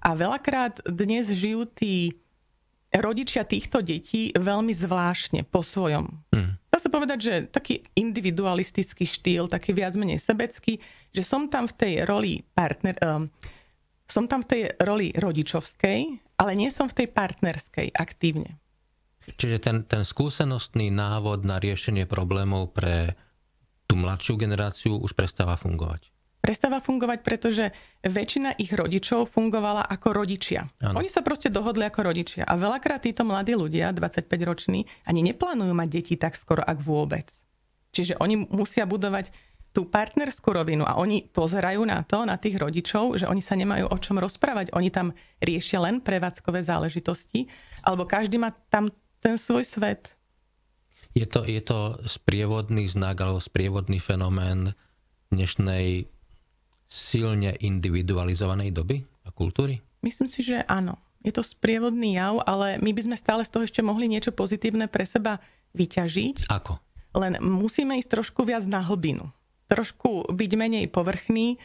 a 0.06 0.14
veľakrát 0.14 0.86
dnes 0.86 1.34
žijú 1.34 1.66
tí 1.66 2.14
rodičia 2.94 3.42
týchto 3.44 3.82
detí 3.82 4.30
veľmi 4.38 4.72
zvláštne 4.72 5.44
po 5.50 5.66
svojom. 5.66 6.22
Hmm. 6.30 6.62
Dá 6.70 6.78
sa 6.78 6.94
povedať, 6.94 7.20
že 7.20 7.34
taký 7.50 7.82
individualistický 7.98 9.10
štýl, 9.10 9.50
taký 9.50 9.74
viac 9.74 9.98
menej 9.98 10.22
sebecký, 10.22 10.78
že 11.10 11.24
som 11.26 11.50
tam 11.50 11.66
v 11.66 11.76
tej 11.76 11.94
roli 12.06 12.46
partner, 12.54 12.96
um, 13.02 13.28
som 14.06 14.30
tam 14.30 14.46
v 14.46 14.50
tej 14.54 14.62
roli 14.78 15.10
rodičovskej, 15.18 16.00
ale 16.38 16.52
nie 16.54 16.70
som 16.70 16.86
v 16.86 17.04
tej 17.04 17.08
partnerskej 17.10 17.90
aktívne. 17.96 18.62
Čiže 19.26 19.58
ten, 19.58 19.78
ten 19.90 20.06
skúsenostný 20.06 20.94
návod 20.94 21.42
na 21.42 21.58
riešenie 21.58 22.06
problémov 22.06 22.78
pre 22.78 23.18
tú 23.90 23.98
mladšiu 23.98 24.38
generáciu 24.38 25.02
už 25.02 25.18
prestáva 25.18 25.58
fungovať. 25.58 26.15
Prestáva 26.46 26.78
fungovať, 26.78 27.26
pretože 27.26 27.74
väčšina 28.06 28.62
ich 28.62 28.70
rodičov 28.70 29.26
fungovala 29.34 29.82
ako 29.82 30.14
rodičia. 30.14 30.70
Ano. 30.78 31.02
Oni 31.02 31.10
sa 31.10 31.26
proste 31.26 31.50
dohodli 31.50 31.90
ako 31.90 32.06
rodičia. 32.06 32.46
A 32.46 32.54
veľakrát 32.54 33.02
títo 33.02 33.26
mladí 33.26 33.58
ľudia, 33.58 33.90
25-roční, 33.98 34.86
ani 35.10 35.26
neplánujú 35.26 35.74
mať 35.74 35.90
deti 35.90 36.14
tak 36.22 36.38
skoro, 36.38 36.62
ak 36.62 36.78
vôbec. 36.86 37.26
Čiže 37.98 38.22
oni 38.22 38.46
musia 38.46 38.86
budovať 38.86 39.34
tú 39.74 39.90
partnerskú 39.90 40.54
rovinu 40.54 40.86
a 40.86 41.02
oni 41.02 41.28
pozerajú 41.34 41.82
na 41.84 42.06
to, 42.06 42.24
na 42.24 42.38
tých 42.38 42.62
rodičov, 42.62 43.18
že 43.20 43.26
oni 43.26 43.42
sa 43.42 43.58
nemajú 43.58 43.90
o 43.90 43.98
čom 43.98 44.22
rozprávať. 44.22 44.72
Oni 44.78 44.94
tam 44.94 45.18
riešia 45.42 45.82
len 45.82 46.00
prevádzkové 46.00 46.62
záležitosti, 46.62 47.50
alebo 47.82 48.06
každý 48.06 48.38
má 48.38 48.54
tam 48.70 48.94
ten 49.18 49.36
svoj 49.36 49.66
svet. 49.66 50.14
Je 51.12 51.26
to, 51.26 51.42
je 51.42 51.60
to 51.60 52.00
sprievodný 52.08 52.86
znak 52.86 53.18
alebo 53.18 53.42
sprievodný 53.42 53.98
fenomén 53.98 54.78
dnešnej 55.34 56.15
silne 56.96 57.60
individualizovanej 57.60 58.72
doby 58.72 59.04
a 59.28 59.30
kultúry? 59.36 59.84
Myslím 60.00 60.32
si, 60.32 60.48
že 60.48 60.64
áno. 60.72 60.96
Je 61.20 61.36
to 61.36 61.44
sprievodný 61.44 62.16
jav, 62.16 62.40
ale 62.48 62.80
my 62.80 62.96
by 62.96 63.02
sme 63.04 63.18
stále 63.20 63.44
z 63.44 63.52
toho 63.52 63.68
ešte 63.68 63.82
mohli 63.84 64.08
niečo 64.08 64.32
pozitívne 64.32 64.88
pre 64.88 65.04
seba 65.04 65.44
vyťažiť. 65.76 66.48
Ako? 66.48 66.80
Len 67.18 67.42
musíme 67.44 68.00
ísť 68.00 68.22
trošku 68.22 68.48
viac 68.48 68.64
na 68.70 68.80
hlbinu. 68.80 69.28
Trošku 69.68 70.30
byť 70.30 70.52
menej 70.54 70.86
povrchný, 70.88 71.58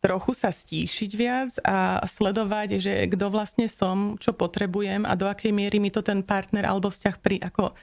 trochu 0.00 0.32
sa 0.32 0.48
stíšiť 0.48 1.10
viac 1.18 1.50
a 1.66 2.00
sledovať, 2.06 2.80
že 2.80 2.92
kto 3.12 3.28
vlastne 3.28 3.68
som, 3.68 4.16
čo 4.16 4.32
potrebujem 4.32 5.04
a 5.04 5.12
do 5.18 5.28
akej 5.28 5.52
miery 5.52 5.78
mi 5.82 5.92
to 5.92 6.00
ten 6.00 6.24
partner 6.24 6.64
alebo 6.64 6.88
vzťah 6.88 7.16
pri, 7.20 7.36
ako 7.44 7.76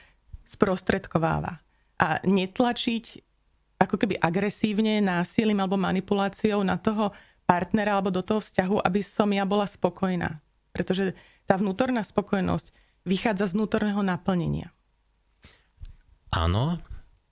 sprostredkováva. 0.47 1.61
A 2.01 2.19
netlačiť 2.25 3.24
ako 3.75 3.95
keby 3.99 4.15
agresívne, 4.19 5.03
násilím 5.03 5.59
alebo 5.59 5.75
manipuláciou 5.75 6.63
na 6.63 6.79
toho 6.79 7.11
partnera 7.45 7.99
alebo 7.99 8.09
do 8.09 8.25
toho 8.25 8.41
vzťahu, 8.41 8.81
aby 8.81 8.99
som 9.05 9.29
ja 9.29 9.45
bola 9.45 9.67
spokojná. 9.69 10.41
Pretože 10.71 11.13
tá 11.45 11.55
vnútorná 11.59 12.01
spokojnosť 12.01 12.73
vychádza 13.05 13.53
z 13.53 13.55
vnútorného 13.55 14.01
naplnenia. 14.01 14.73
Áno, 16.33 16.81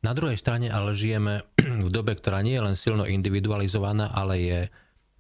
na 0.05 0.11
druhej 0.11 0.37
strane 0.37 0.69
ale 0.69 0.93
žijeme 0.93 1.47
v 1.87 1.89
dobe, 1.89 2.13
ktorá 2.13 2.45
nie 2.45 2.55
je 2.55 2.63
len 2.63 2.75
silno 2.77 3.07
individualizovaná, 3.09 4.13
ale 4.13 4.33
je, 4.39 4.59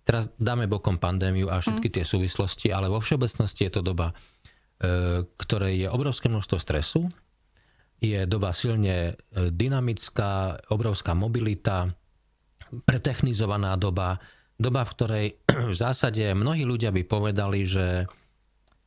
teraz 0.05 0.29
dáme 0.37 0.69
bokom 0.69 1.01
pandémiu 1.01 1.49
a 1.49 1.59
všetky 1.59 1.89
mm. 1.89 1.93
tie 1.99 2.05
súvislosti, 2.05 2.67
ale 2.69 2.91
vo 2.91 3.01
všeobecnosti 3.01 3.67
je 3.67 3.73
to 3.73 3.81
doba, 3.81 4.11
e, 4.11 4.15
ktorej 5.25 5.73
je 5.83 5.87
obrovské 5.89 6.29
množstvo 6.29 6.57
stresu, 6.61 7.09
je 8.03 8.27
doba 8.27 8.51
silne 8.51 9.15
e, 9.15 9.47
dynamická, 9.47 10.59
obrovská 10.75 11.15
mobilita, 11.15 11.87
pretechnizovaná 12.83 13.79
doba, 13.79 14.19
doba, 14.59 14.83
v 14.83 14.91
ktorej 14.91 15.25
v 15.71 15.75
zásade 15.75 16.35
mnohí 16.35 16.67
ľudia 16.67 16.91
by 16.91 17.07
povedali, 17.07 17.63
že, 17.63 18.03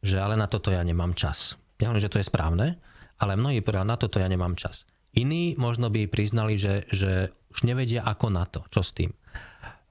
že 0.05 0.21
ale 0.21 0.37
na 0.37 0.45
toto 0.45 0.69
ja 0.69 0.85
nemám 0.85 1.17
čas. 1.17 1.57
Ja 1.81 1.89
hovorím, 1.89 2.05
že 2.05 2.13
to 2.13 2.21
je 2.21 2.29
správne, 2.29 2.77
ale 3.17 3.41
mnohí 3.41 3.65
povedali, 3.65 3.89
na 3.89 3.97
toto 3.97 4.21
ja 4.21 4.29
nemám 4.29 4.53
čas. 4.53 4.85
Iní 5.17 5.57
možno 5.57 5.89
by 5.89 6.13
priznali, 6.13 6.61
že, 6.61 6.85
že 6.93 7.33
už 7.49 7.65
nevedia 7.65 8.05
ako 8.05 8.29
na 8.29 8.45
to, 8.45 8.69
čo 8.69 8.85
s 8.85 8.93
tým. 8.93 9.17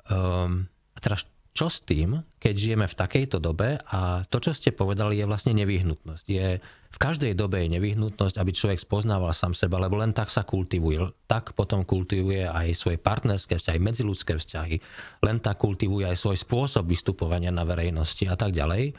Um, 0.05 0.69
a 0.93 0.97
teraz 1.01 1.25
čo 1.55 1.71
s 1.71 1.79
tým, 1.79 2.19
keď 2.35 2.53
žijeme 2.53 2.83
v 2.83 2.99
takejto 2.99 3.39
dobe 3.39 3.79
a 3.87 4.27
to, 4.27 4.43
čo 4.43 4.51
ste 4.51 4.75
povedali, 4.75 5.23
je 5.23 5.25
vlastne 5.25 5.55
nevyhnutnosť. 5.55 6.25
Je, 6.27 6.59
v 6.91 6.97
každej 6.99 7.31
dobe 7.31 7.63
je 7.63 7.79
nevyhnutnosť, 7.79 8.35
aby 8.35 8.51
človek 8.51 8.83
spoznával 8.83 9.31
sám 9.31 9.55
seba, 9.55 9.79
lebo 9.79 9.95
len 9.95 10.11
tak 10.11 10.27
sa 10.27 10.43
kultivuje. 10.43 11.15
Tak 11.31 11.55
potom 11.55 11.87
kultivuje 11.87 12.43
aj 12.43 12.75
svoje 12.75 12.99
partnerské 12.99 13.55
vzťahy, 13.55 13.79
medziludské 13.79 14.35
vzťahy. 14.35 14.83
Len 15.23 15.39
tak 15.39 15.63
kultivuje 15.63 16.03
aj 16.03 16.19
svoj 16.19 16.35
spôsob 16.35 16.91
vystupovania 16.91 17.55
na 17.55 17.63
verejnosti 17.63 18.27
a 18.27 18.35
tak 18.35 18.51
ďalej. 18.51 18.91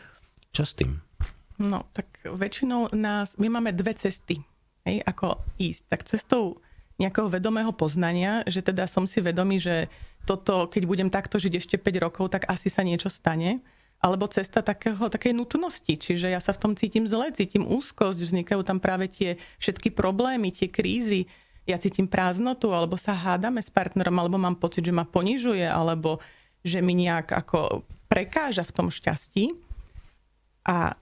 Čo 0.56 0.64
s 0.64 0.72
tým? 0.80 0.96
No, 1.60 1.84
tak 1.92 2.08
väčšinou 2.24 2.96
nás, 2.96 3.36
my 3.36 3.52
máme 3.52 3.76
dve 3.76 3.92
cesty 3.92 4.40
hej, 4.86 5.02
ako 5.04 5.42
ísť. 5.60 5.82
Tak 5.92 6.00
cestou 6.08 6.62
nejakého 6.96 7.28
vedomého 7.28 7.72
poznania, 7.76 8.40
že 8.48 8.64
teda 8.64 8.88
som 8.88 9.04
si 9.04 9.20
vedomý, 9.20 9.60
že 9.60 9.92
toto, 10.24 10.66
keď 10.66 10.82
budem 10.88 11.08
takto 11.12 11.36
žiť 11.36 11.54
ešte 11.60 11.76
5 11.78 12.04
rokov, 12.04 12.32
tak 12.32 12.48
asi 12.48 12.72
sa 12.72 12.82
niečo 12.82 13.12
stane. 13.12 13.62
Alebo 13.96 14.28
cesta 14.28 14.60
takého, 14.60 15.08
takej 15.08 15.32
nutnosti, 15.32 15.88
čiže 15.88 16.28
ja 16.28 16.36
sa 16.36 16.52
v 16.52 16.60
tom 16.60 16.72
cítim 16.76 17.08
zle, 17.08 17.32
cítim 17.32 17.64
úzkosť, 17.64 18.28
vznikajú 18.28 18.60
tam 18.60 18.76
práve 18.76 19.08
tie 19.08 19.40
všetky 19.56 19.88
problémy, 19.96 20.52
tie 20.52 20.68
krízy, 20.68 21.24
ja 21.64 21.80
cítim 21.80 22.04
prázdnotu, 22.04 22.70
alebo 22.76 23.00
sa 23.00 23.16
hádame 23.16 23.58
s 23.64 23.72
partnerom, 23.72 24.14
alebo 24.20 24.36
mám 24.36 24.60
pocit, 24.60 24.84
že 24.84 24.92
ma 24.92 25.08
ponižuje, 25.08 25.64
alebo 25.64 26.20
že 26.60 26.84
mi 26.84 26.92
nejak 26.92 27.32
ako 27.32 27.88
prekáža 28.06 28.68
v 28.68 28.74
tom 28.76 28.88
šťastí. 28.92 29.50
A 30.68 30.94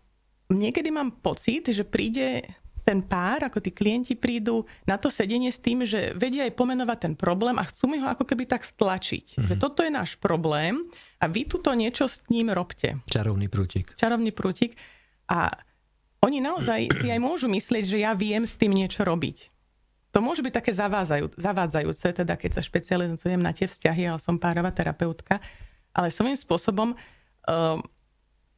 niekedy 0.48 0.88
mám 0.94 1.12
pocit, 1.18 1.68
že 1.68 1.84
príde 1.84 2.46
ten 2.84 3.00
pár, 3.00 3.48
ako 3.48 3.64
tí 3.64 3.72
klienti 3.72 4.12
prídu 4.12 4.68
na 4.84 5.00
to 5.00 5.08
sedenie 5.08 5.48
s 5.48 5.58
tým, 5.58 5.88
že 5.88 6.12
vedia 6.12 6.44
aj 6.44 6.52
pomenovať 6.52 6.98
ten 7.00 7.14
problém 7.16 7.56
a 7.56 7.64
chcú 7.64 7.88
mi 7.88 7.96
ho 7.98 8.06
ako 8.12 8.28
keby 8.28 8.44
tak 8.44 8.62
vtlačiť. 8.68 9.40
Mm-hmm. 9.40 9.48
Že 9.48 9.54
toto 9.56 9.80
je 9.80 9.90
náš 9.90 10.20
problém 10.20 10.84
a 11.18 11.24
vy 11.24 11.48
tuto 11.48 11.72
niečo 11.72 12.04
s 12.04 12.20
ním 12.28 12.52
robte. 12.52 13.00
Čarovný 13.08 13.48
prútik. 13.48 13.96
Čarovný 13.96 14.36
prútik. 14.36 14.76
A 15.32 15.48
oni 16.20 16.44
naozaj 16.44 16.92
si 17.00 17.08
aj 17.08 17.20
môžu 17.24 17.48
myslieť, 17.48 17.84
že 17.88 17.98
ja 18.04 18.12
viem 18.12 18.44
s 18.44 18.60
tým 18.60 18.76
niečo 18.76 19.00
robiť. 19.02 19.48
To 20.14 20.22
môže 20.22 20.46
byť 20.46 20.54
také 20.54 20.70
zavádzajúce, 21.34 22.06
teda 22.14 22.38
keď 22.38 22.60
sa 22.60 22.62
špecializujem 22.62 23.40
na 23.40 23.50
tie 23.50 23.66
vzťahy, 23.66 24.06
ale 24.06 24.22
som 24.22 24.38
párová 24.38 24.70
terapeutka, 24.70 25.42
ale 25.90 26.14
svojím 26.14 26.38
spôsobom 26.38 26.94
uh, 26.94 27.82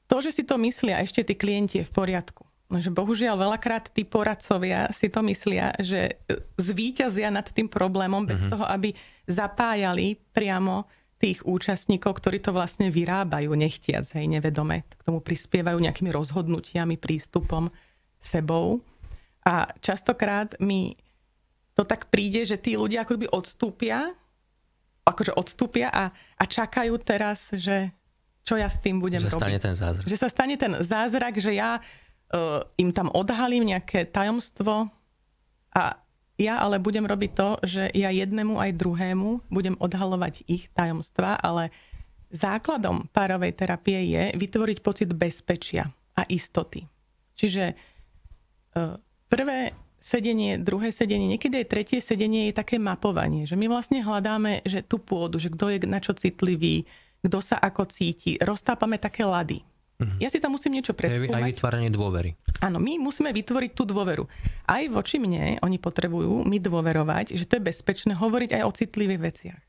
to, 0.04 0.16
že 0.20 0.36
si 0.36 0.42
to 0.44 0.60
myslia 0.60 1.00
ešte 1.00 1.24
tí 1.24 1.32
klienti 1.32 1.80
je 1.80 1.88
v 1.88 1.96
poriadku 1.96 2.44
že 2.66 2.90
bohužiaľ 2.90 3.38
veľakrát 3.38 3.94
tí 3.94 4.02
poradcovia 4.02 4.90
si 4.90 5.06
to 5.06 5.22
myslia, 5.22 5.70
že 5.78 6.18
zvíťazia 6.58 7.30
nad 7.30 7.46
tým 7.46 7.70
problémom 7.70 8.26
bez 8.26 8.42
mm-hmm. 8.42 8.52
toho, 8.52 8.64
aby 8.66 8.90
zapájali 9.30 10.18
priamo 10.34 10.90
tých 11.16 11.46
účastníkov, 11.46 12.20
ktorí 12.20 12.42
to 12.44 12.52
vlastne 12.52 12.92
vyrábajú 12.92 13.54
nechtiac, 13.56 14.04
hej, 14.18 14.28
nevedome. 14.28 14.84
K 14.84 15.02
tomu 15.06 15.24
prispievajú 15.24 15.78
nejakými 15.80 16.12
rozhodnutiami, 16.12 17.00
prístupom, 17.00 17.72
sebou. 18.20 18.84
A 19.46 19.70
častokrát 19.80 20.58
mi 20.60 20.92
to 21.72 21.86
tak 21.88 22.12
príde, 22.12 22.44
že 22.44 22.60
tí 22.60 22.76
ľudia 22.76 23.06
akoby 23.06 23.30
odstúpia, 23.32 24.12
akože 25.06 25.32
odstúpia 25.38 25.88
a, 25.88 26.10
a 26.12 26.44
čakajú 26.44 26.98
teraz, 27.00 27.48
že 27.54 27.94
čo 28.46 28.54
ja 28.54 28.70
s 28.70 28.78
tým 28.78 29.02
budem 29.02 29.22
že 29.22 29.32
robiť. 29.32 29.42
Stane 29.42 29.58
ten 29.58 29.74
zázrak. 29.74 30.04
Že 30.06 30.16
sa 30.18 30.28
stane 30.28 30.56
ten 30.60 30.72
zázrak, 30.84 31.34
že 31.40 31.56
ja 31.56 31.82
im 32.76 32.90
tam 32.90 33.08
odhalím 33.14 33.70
nejaké 33.70 34.08
tajomstvo 34.08 34.90
a 35.76 35.82
ja 36.36 36.60
ale 36.60 36.76
budem 36.76 37.08
robiť 37.08 37.30
to, 37.32 37.48
že 37.64 37.82
ja 37.96 38.12
jednému 38.12 38.60
aj 38.60 38.76
druhému 38.76 39.48
budem 39.48 39.72
odhalovať 39.80 40.44
ich 40.44 40.68
tajomstva, 40.76 41.40
ale 41.40 41.72
základom 42.28 43.08
párovej 43.08 43.56
terapie 43.56 44.04
je 44.04 44.36
vytvoriť 44.36 44.78
pocit 44.84 45.08
bezpečia 45.16 45.88
a 46.12 46.28
istoty. 46.28 46.84
Čiže 47.36 47.72
uh, 47.72 49.00
prvé 49.32 49.72
sedenie, 49.96 50.60
druhé 50.60 50.92
sedenie, 50.92 51.24
niekedy 51.24 51.64
aj 51.64 51.70
tretie 51.72 51.98
sedenie 52.04 52.52
je 52.52 52.58
také 52.58 52.76
mapovanie, 52.76 53.48
že 53.48 53.56
my 53.56 53.66
vlastne 53.72 54.04
hľadáme, 54.04 54.60
že 54.68 54.84
tú 54.84 55.00
pôdu, 55.00 55.40
že 55.40 55.48
kto 55.48 55.72
je 55.72 55.78
na 55.88 56.04
čo 56.04 56.12
citlivý, 56.12 56.84
kto 57.24 57.38
sa 57.40 57.56
ako 57.58 57.88
cíti. 57.88 58.36
Roztápame 58.38 59.00
také 59.00 59.24
lady. 59.24 59.64
Mm-hmm. 59.96 60.18
Ja 60.20 60.28
si 60.28 60.36
tam 60.36 60.52
musím 60.52 60.76
niečo 60.76 60.92
preskúmať. 60.92 61.32
Aj 61.32 61.48
vytváranie 61.48 61.88
dôvery. 61.88 62.36
Áno, 62.60 62.76
my 62.76 63.00
musíme 63.00 63.32
vytvoriť 63.32 63.70
tú 63.72 63.88
dôveru. 63.88 64.28
Aj 64.68 64.84
voči 64.92 65.16
mne 65.16 65.56
oni 65.64 65.80
potrebujú 65.80 66.44
mi 66.44 66.60
dôverovať, 66.60 67.32
že 67.32 67.48
to 67.48 67.56
je 67.56 67.64
bezpečné 67.64 68.12
hovoriť 68.12 68.60
aj 68.60 68.62
o 68.68 68.74
citlivých 68.76 69.20
veciach. 69.24 69.62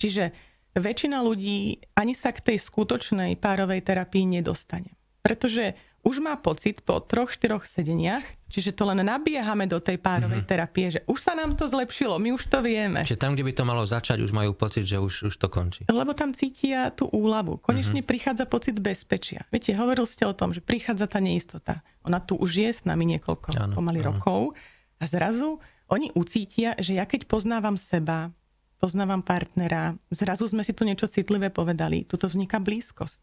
Čiže 0.00 0.32
väčšina 0.80 1.20
ľudí 1.20 1.76
ani 1.92 2.16
sa 2.16 2.32
k 2.32 2.52
tej 2.52 2.56
skutočnej 2.56 3.36
párovej 3.36 3.84
terapii 3.84 4.24
nedostane. 4.24 4.96
Pretože 5.20 5.76
už 6.00 6.24
má 6.24 6.32
pocit 6.40 6.80
po 6.80 6.96
troch, 7.04 7.28
štyroch 7.28 7.68
sedeniach, 7.68 8.24
čiže 8.48 8.72
to 8.72 8.88
len 8.88 9.04
nabiehame 9.04 9.68
do 9.68 9.76
tej 9.78 10.00
párovej 10.00 10.42
mm-hmm. 10.42 10.50
terapie, 10.50 10.86
že 10.88 11.00
už 11.04 11.18
sa 11.20 11.36
nám 11.36 11.52
to 11.54 11.68
zlepšilo, 11.68 12.16
my 12.16 12.32
už 12.32 12.48
to 12.48 12.64
vieme. 12.64 13.04
Čiže 13.04 13.20
tam, 13.20 13.36
kde 13.36 13.44
by 13.44 13.52
to 13.52 13.64
malo 13.68 13.84
začať, 13.84 14.24
už 14.24 14.32
majú 14.32 14.56
pocit, 14.56 14.88
že 14.88 14.96
už, 14.96 15.28
už 15.28 15.34
to 15.36 15.52
končí. 15.52 15.84
Lebo 15.92 16.16
tam 16.16 16.32
cítia 16.32 16.88
tú 16.88 17.04
úľavu. 17.12 17.60
Konečne 17.60 18.00
mm-hmm. 18.00 18.10
prichádza 18.10 18.44
pocit 18.48 18.80
bezpečia. 18.80 19.44
Viete, 19.52 19.76
hovoril 19.76 20.08
ste 20.08 20.24
o 20.24 20.32
tom, 20.32 20.56
že 20.56 20.64
prichádza 20.64 21.04
tá 21.04 21.20
neistota. 21.20 21.84
Ona 22.08 22.18
tu 22.24 22.34
už 22.40 22.50
je 22.64 22.70
s 22.72 22.82
nami 22.88 23.04
niekoľko 23.16 23.52
ano, 23.52 23.76
pomaly 23.76 24.00
ano. 24.00 24.16
rokov 24.16 24.56
a 24.96 25.04
zrazu 25.04 25.60
oni 25.92 26.08
ucítia, 26.16 26.72
že 26.80 26.96
ja 26.96 27.04
keď 27.04 27.28
poznávam 27.28 27.76
seba, 27.76 28.32
poznávam 28.80 29.20
partnera, 29.20 30.00
zrazu 30.08 30.48
sme 30.48 30.64
si 30.64 30.72
tu 30.72 30.88
niečo 30.88 31.04
citlivé 31.10 31.52
povedali, 31.52 32.08
tuto 32.08 32.24
vzniká 32.24 32.56
blízkosť. 32.56 33.20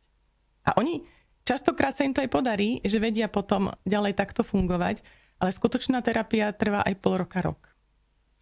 A 0.67 0.75
oni 0.77 1.01
Častokrát 1.47 1.95
sa 1.95 2.03
im 2.03 2.11
to 2.11 2.19
aj 2.19 2.27
podarí, 2.27 2.83
že 2.83 2.99
vedia 2.99 3.31
potom 3.31 3.71
ďalej 3.87 4.19
takto 4.19 4.43
fungovať, 4.43 4.99
ale 5.39 5.55
skutočná 5.55 6.03
terapia 6.03 6.51
trvá 6.51 6.83
aj 6.83 6.95
pol 6.99 7.23
roka, 7.23 7.39
rok. 7.39 7.71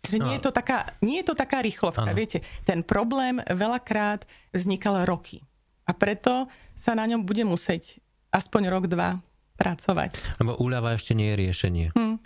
Že 0.10 0.18
nie, 0.26 0.34
no. 0.34 0.36
je 0.38 0.42
to 0.42 0.52
taká, 0.54 0.90
nie 1.06 1.22
je 1.22 1.30
to 1.30 1.36
taká 1.38 1.62
rýchlovka, 1.62 2.10
ano. 2.10 2.18
viete. 2.18 2.42
Ten 2.66 2.82
problém 2.82 3.46
veľakrát 3.46 4.26
vznikal 4.58 5.06
roky. 5.06 5.46
A 5.86 5.94
preto 5.94 6.50
sa 6.74 6.98
na 6.98 7.06
ňom 7.06 7.30
bude 7.30 7.46
musieť 7.46 8.02
aspoň 8.34 8.74
rok, 8.74 8.90
dva 8.90 9.22
pracovať. 9.62 10.42
Lebo 10.42 10.58
úľava 10.58 10.98
ešte 10.98 11.14
nie 11.14 11.30
je 11.30 11.38
riešenie. 11.46 11.86
Hmm. 11.94 12.18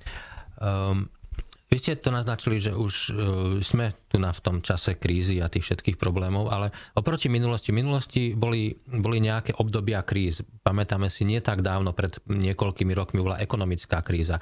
Um, 0.64 1.12
vy 1.70 1.78
ste 1.78 2.02
to 2.02 2.10
naznačili, 2.10 2.58
že 2.58 2.74
už 2.74 2.94
uh, 2.94 3.16
sme 3.62 3.94
tu 4.10 4.18
na 4.18 4.34
v 4.34 4.42
tom 4.42 4.58
čase 4.66 4.98
krízy 4.98 5.38
a 5.38 5.54
tých 5.54 5.70
všetkých 5.70 6.02
problémov, 6.02 6.50
ale 6.50 6.74
oproti 6.98 7.30
minulosti, 7.30 7.70
minulosti 7.70 8.34
boli, 8.34 8.74
boli 8.90 9.22
nejaké 9.22 9.54
obdobia 9.62 10.02
kríz. 10.02 10.42
Pamätáme 10.66 11.14
si, 11.14 11.30
nie 11.30 11.38
tak 11.46 11.62
dávno, 11.62 11.94
pred 11.94 12.18
niekoľkými 12.26 12.94
rokmi 12.98 13.22
bola 13.22 13.38
ekonomická 13.38 14.02
kríza. 14.02 14.42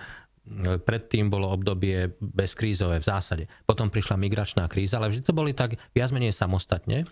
Predtým 0.87 1.27
bolo 1.27 1.51
obdobie 1.51 2.15
bezkrízové 2.23 3.03
v 3.03 3.09
zásade. 3.11 3.43
Potom 3.67 3.91
prišla 3.91 4.15
migračná 4.15 4.63
kríza, 4.71 4.95
ale 4.95 5.11
vždy 5.11 5.27
to 5.27 5.35
boli 5.35 5.51
tak 5.51 5.75
viac 5.91 6.15
menej 6.15 6.31
samostatne. 6.31 7.03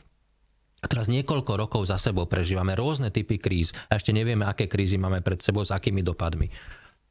A 0.80 0.86
teraz 0.88 1.12
niekoľko 1.12 1.60
rokov 1.60 1.92
za 1.92 2.00
sebou 2.00 2.24
prežívame 2.24 2.72
rôzne 2.72 3.12
typy 3.12 3.36
kríz 3.36 3.76
a 3.92 4.00
ešte 4.00 4.16
nevieme, 4.16 4.48
aké 4.48 4.72
krízy 4.72 4.96
máme 4.96 5.20
pred 5.20 5.44
sebou, 5.44 5.68
s 5.68 5.76
akými 5.76 6.00
dopadmi. 6.00 6.48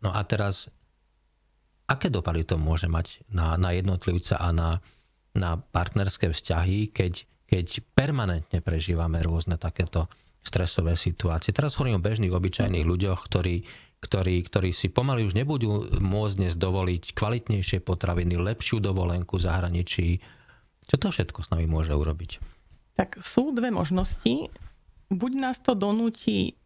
No 0.00 0.16
a 0.16 0.25
teraz 0.25 0.73
aké 1.88 2.09
dopady 2.09 2.45
to 2.49 2.57
môže 2.57 2.88
mať 2.88 3.25
na, 3.29 3.57
na 3.61 3.76
jednotlivca 3.76 4.41
a 4.41 4.49
na, 4.50 4.71
na 5.37 5.61
partnerské 5.61 6.33
vzťahy, 6.33 6.93
keď, 6.95 7.29
keď 7.45 7.67
permanentne 7.93 8.59
prežívame 8.64 9.21
rôzne 9.21 9.61
takéto 9.61 10.09
stresové 10.45 10.97
situácie. 10.97 11.57
Teraz 11.57 11.76
hovorím 11.76 12.00
o 12.00 12.05
bežných, 12.05 12.33
obyčajných 12.33 12.85
ľuďoch, 12.85 13.21
ktorí, 13.25 13.64
ktorí, 14.05 14.37
ktorí 14.45 14.71
si 14.76 14.93
pomaly 14.93 15.25
už 15.25 15.33
nebudú 15.33 15.88
môcť 15.97 16.35
dnes 16.37 16.55
dovoliť 16.61 17.17
kvalitnejšie 17.17 17.81
potraviny, 17.81 18.37
lepšiu 18.37 18.81
dovolenku 18.85 19.41
v 19.41 19.45
zahraničí. 19.49 20.07
Čo 20.85 20.97
to 21.00 21.09
všetko 21.09 21.41
s 21.41 21.49
nami 21.49 21.64
môže 21.64 21.97
urobiť? 21.97 22.45
Tak 22.95 23.25
sú 23.25 23.57
dve 23.57 23.73
možnosti. 23.73 24.53
Buď 25.09 25.33
nás 25.41 25.57
to 25.64 25.73
donúti 25.73 26.61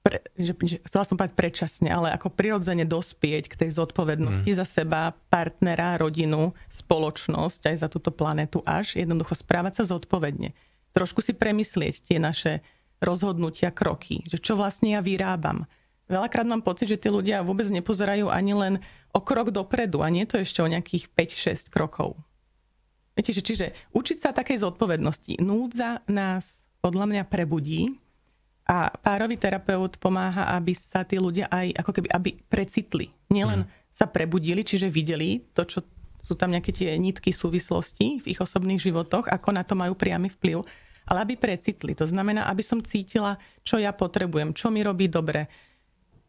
pre, 0.00 0.24
že, 0.32 0.56
že, 0.64 0.76
chcela 0.88 1.04
som 1.04 1.20
povedať 1.20 1.36
predčasne, 1.36 1.88
ale 1.92 2.08
ako 2.16 2.32
prirodzene 2.32 2.88
dospieť 2.88 3.52
k 3.52 3.58
tej 3.66 3.70
zodpovednosti 3.76 4.48
mm. 4.48 4.56
za 4.56 4.64
seba, 4.64 5.12
partnera, 5.28 6.00
rodinu, 6.00 6.56
spoločnosť, 6.72 7.68
aj 7.68 7.76
za 7.84 7.88
túto 7.92 8.08
planetu 8.08 8.64
až, 8.64 8.96
jednoducho 8.96 9.36
správať 9.36 9.84
sa 9.84 9.96
zodpovedne. 9.96 10.56
Trošku 10.96 11.20
si 11.20 11.36
premyslieť 11.36 11.94
tie 12.08 12.16
naše 12.16 12.64
rozhodnutia, 13.00 13.72
kroky, 13.72 14.24
že 14.24 14.40
čo 14.40 14.56
vlastne 14.56 14.96
ja 14.96 15.00
vyrábam. 15.04 15.68
Veľakrát 16.10 16.48
mám 16.48 16.64
pocit, 16.66 16.90
že 16.90 16.98
tí 16.98 17.08
ľudia 17.12 17.44
vôbec 17.46 17.68
nepozerajú 17.70 18.32
ani 18.32 18.52
len 18.56 18.74
o 19.14 19.20
krok 19.22 19.54
dopredu 19.54 20.02
a 20.02 20.10
nie 20.10 20.26
to 20.26 20.40
ešte 20.40 20.58
o 20.64 20.68
nejakých 20.68 21.12
5-6 21.14 21.70
krokov. 21.70 22.18
Viete, 23.14 23.36
že, 23.36 23.42
čiže 23.44 23.66
učiť 23.92 24.18
sa 24.18 24.30
takej 24.32 24.64
zodpovednosti. 24.64 25.38
Núdza 25.38 26.02
nás 26.08 26.64
podľa 26.80 27.06
mňa 27.06 27.22
prebudí, 27.28 28.00
a 28.70 28.86
párový 29.02 29.34
terapeut 29.34 29.98
pomáha, 29.98 30.54
aby 30.54 30.78
sa 30.78 31.02
tí 31.02 31.18
ľudia 31.18 31.50
aj 31.50 31.82
ako 31.82 31.90
keby 31.90 32.08
aby 32.14 32.30
precitli. 32.46 33.10
Nielen 33.26 33.66
mm. 33.66 33.70
sa 33.90 34.06
prebudili, 34.06 34.62
čiže 34.62 34.86
videli 34.86 35.42
to, 35.50 35.66
čo 35.66 35.82
sú 36.22 36.38
tam 36.38 36.54
nejaké 36.54 36.70
tie 36.70 36.94
nitky 36.94 37.34
súvislosti 37.34 38.22
v 38.22 38.26
ich 38.30 38.38
osobných 38.38 38.78
životoch, 38.78 39.26
ako 39.26 39.48
na 39.50 39.66
to 39.66 39.74
majú 39.74 39.98
priamy 39.98 40.30
vplyv, 40.30 40.62
ale 41.10 41.18
aby 41.26 41.34
precitli. 41.34 41.98
To 41.98 42.06
znamená, 42.06 42.46
aby 42.46 42.62
som 42.62 42.78
cítila, 42.78 43.42
čo 43.66 43.82
ja 43.82 43.90
potrebujem, 43.90 44.54
čo 44.54 44.70
mi 44.70 44.86
robí 44.86 45.10
dobre. 45.10 45.50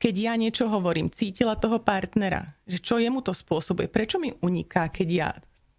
Keď 0.01 0.15
ja 0.17 0.33
niečo 0.33 0.65
hovorím, 0.65 1.13
cítila 1.13 1.53
toho 1.53 1.77
partnera, 1.77 2.57
že 2.65 2.81
čo 2.81 2.97
jemu 2.97 3.21
to 3.21 3.37
spôsobuje, 3.37 3.85
prečo 3.85 4.17
mi 4.17 4.33
uniká, 4.41 4.89
keď 4.89 5.07
ja 5.13 5.29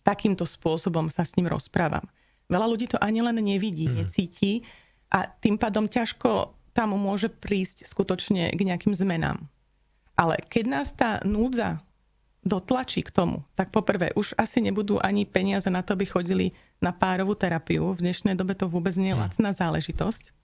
takýmto 0.06 0.46
spôsobom 0.46 1.10
sa 1.10 1.26
s 1.26 1.34
ním 1.34 1.50
rozprávam. 1.50 2.06
Veľa 2.46 2.66
ľudí 2.70 2.86
to 2.86 3.02
ani 3.02 3.18
len 3.18 3.42
nevidí, 3.42 3.90
mm. 3.90 3.94
necíti, 4.06 4.62
a 5.12 5.28
tým 5.28 5.60
pádom 5.60 5.84
ťažko 5.86 6.56
tam 6.72 6.96
môže 6.96 7.28
prísť 7.28 7.84
skutočne 7.84 8.48
k 8.56 8.60
nejakým 8.64 8.96
zmenám. 8.96 9.44
Ale 10.16 10.40
keď 10.48 10.64
nás 10.64 10.88
tá 10.96 11.20
núdza 11.20 11.84
dotlačí 12.42 13.04
k 13.04 13.12
tomu, 13.12 13.44
tak 13.54 13.70
poprvé 13.70 14.10
už 14.18 14.34
asi 14.34 14.58
nebudú 14.64 14.98
ani 14.98 15.28
peniaze 15.28 15.68
na 15.68 15.84
to, 15.84 15.94
aby 15.94 16.08
chodili 16.08 16.46
na 16.82 16.90
párovú 16.90 17.38
terapiu. 17.38 17.94
V 17.94 18.02
dnešnej 18.02 18.34
dobe 18.34 18.56
to 18.56 18.66
vôbec 18.66 18.96
nie 18.98 19.14
je 19.14 19.18
hm. 19.20 19.22
lacná 19.22 19.50
záležitosť. 19.54 20.34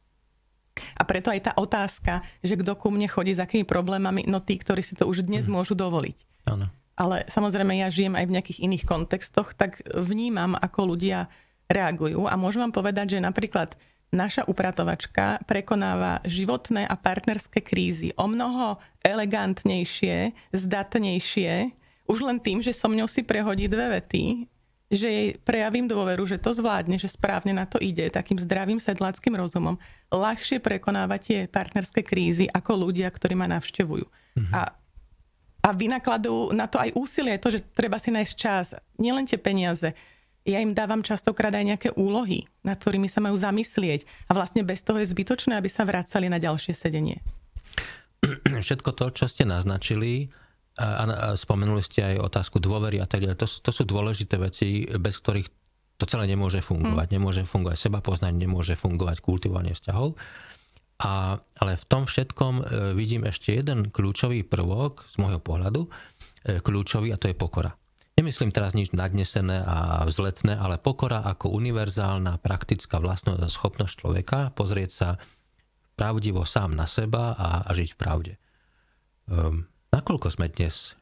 A 0.94 1.02
preto 1.02 1.34
aj 1.34 1.50
tá 1.50 1.52
otázka, 1.58 2.22
že 2.38 2.54
kto 2.54 2.78
ku 2.78 2.94
mne 2.94 3.10
chodí 3.10 3.34
s 3.34 3.42
akými 3.42 3.66
problémami, 3.66 4.30
no 4.30 4.38
tí, 4.38 4.54
ktorí 4.54 4.86
si 4.86 4.94
to 4.94 5.10
už 5.10 5.26
dnes 5.26 5.50
hmm. 5.50 5.58
môžu 5.58 5.74
dovoliť. 5.74 6.46
Ano. 6.46 6.70
Ale 6.94 7.26
samozrejme 7.26 7.78
ja 7.78 7.90
žijem 7.90 8.14
aj 8.14 8.26
v 8.26 8.34
nejakých 8.38 8.62
iných 8.62 8.84
kontextoch, 8.86 9.58
tak 9.58 9.82
vnímam, 9.90 10.54
ako 10.54 10.94
ľudia 10.94 11.26
reagujú. 11.66 12.30
A 12.30 12.34
môžem 12.38 12.62
vám 12.66 12.74
povedať, 12.74 13.18
že 13.18 13.22
napríklad 13.22 13.74
naša 14.08 14.48
upratovačka 14.48 15.44
prekonáva 15.44 16.24
životné 16.24 16.88
a 16.88 16.96
partnerské 16.96 17.60
krízy 17.60 18.16
o 18.16 18.24
mnoho 18.24 18.80
elegantnejšie, 19.04 20.32
zdatnejšie, 20.52 21.76
už 22.08 22.18
len 22.24 22.40
tým, 22.40 22.64
že 22.64 22.72
so 22.72 22.88
mňou 22.88 23.04
si 23.04 23.20
prehodí 23.20 23.68
dve 23.68 24.00
vety, 24.00 24.48
že 24.88 25.08
jej 25.08 25.28
prejavím 25.44 25.84
dôveru, 25.84 26.24
že 26.24 26.40
to 26.40 26.56
zvládne, 26.56 26.96
že 26.96 27.12
správne 27.12 27.52
na 27.52 27.68
to 27.68 27.76
ide, 27.76 28.08
takým 28.08 28.40
zdravým 28.40 28.80
sedláckým 28.80 29.36
rozumom, 29.36 29.76
ľahšie 30.08 30.64
prekonávať 30.64 31.20
tie 31.20 31.40
partnerské 31.44 32.00
krízy 32.00 32.48
ako 32.48 32.88
ľudia, 32.88 33.12
ktorí 33.12 33.36
ma 33.36 33.44
navštevujú. 33.52 34.08
Mm-hmm. 34.08 34.52
A, 34.56 34.72
a 35.60 35.68
vynakladujú 35.76 36.56
na 36.56 36.64
to 36.64 36.80
aj 36.80 36.96
úsilie, 36.96 37.36
to, 37.36 37.52
že 37.52 37.60
treba 37.76 38.00
si 38.00 38.08
nájsť 38.08 38.32
čas, 38.32 38.72
nielen 38.96 39.28
tie 39.28 39.36
peniaze, 39.36 39.92
ja 40.48 40.64
im 40.64 40.72
dávam 40.72 41.04
častokrát 41.04 41.52
aj 41.52 41.64
nejaké 41.64 41.88
úlohy, 41.92 42.48
nad 42.64 42.80
ktorými 42.80 43.06
sa 43.06 43.20
majú 43.20 43.36
zamyslieť. 43.36 44.08
A 44.26 44.34
vlastne 44.34 44.64
bez 44.64 44.80
toho 44.80 44.96
je 44.98 45.12
zbytočné, 45.12 45.60
aby 45.60 45.68
sa 45.68 45.84
vracali 45.84 46.32
na 46.32 46.40
ďalšie 46.40 46.72
sedenie. 46.72 47.20
Všetko 48.64 48.96
to, 48.96 49.12
čo 49.12 49.28
ste 49.28 49.44
naznačili, 49.44 50.32
a, 50.80 51.36
spomenuli 51.36 51.84
ste 51.84 52.00
aj 52.16 52.24
otázku 52.32 52.58
dôvery 52.58 53.02
a 53.02 53.06
tak 53.06 53.28
ďalej, 53.28 53.38
to, 53.38 53.46
to 53.46 53.70
sú 53.70 53.82
dôležité 53.84 54.40
veci, 54.40 54.88
bez 54.88 55.20
ktorých 55.20 55.48
to 55.98 56.06
celé 56.06 56.30
nemôže 56.30 56.62
fungovať. 56.62 57.06
Hmm. 57.10 57.14
Nemôže 57.18 57.42
fungovať 57.42 57.90
seba 57.90 57.98
poznanie, 57.98 58.46
nemôže 58.46 58.78
fungovať 58.78 59.18
kultivovanie 59.18 59.74
vzťahov. 59.74 60.14
A, 60.98 61.38
ale 61.62 61.72
v 61.78 61.84
tom 61.86 62.10
všetkom 62.10 62.54
e, 62.58 62.62
vidím 62.94 63.22
ešte 63.22 63.54
jeden 63.54 63.90
kľúčový 63.94 64.42
prvok 64.42 65.06
z 65.10 65.14
môjho 65.22 65.38
pohľadu, 65.38 65.86
e, 65.86 66.58
kľúčový 66.58 67.14
a 67.14 67.18
to 67.18 67.30
je 67.30 67.38
pokora. 67.38 67.77
Nemyslím 68.18 68.50
teraz 68.50 68.74
nič 68.74 68.90
nadnesené 68.90 69.62
a 69.62 70.02
vzletné, 70.02 70.58
ale 70.58 70.74
pokora 70.74 71.22
ako 71.22 71.54
univerzálna 71.54 72.42
praktická 72.42 72.98
vlastnosť 72.98 73.46
a 73.46 73.46
schopnosť 73.46 73.94
človeka 73.94 74.50
pozrieť 74.58 74.90
sa 74.90 75.08
pravdivo 75.94 76.42
sám 76.42 76.74
na 76.74 76.90
seba 76.90 77.38
a, 77.38 77.62
a 77.62 77.70
žiť 77.70 77.94
v 77.94 77.98
pravde. 78.02 78.32
Um, 79.30 79.70
nakoľko 79.94 80.34
sme 80.34 80.50
dnes, 80.50 80.98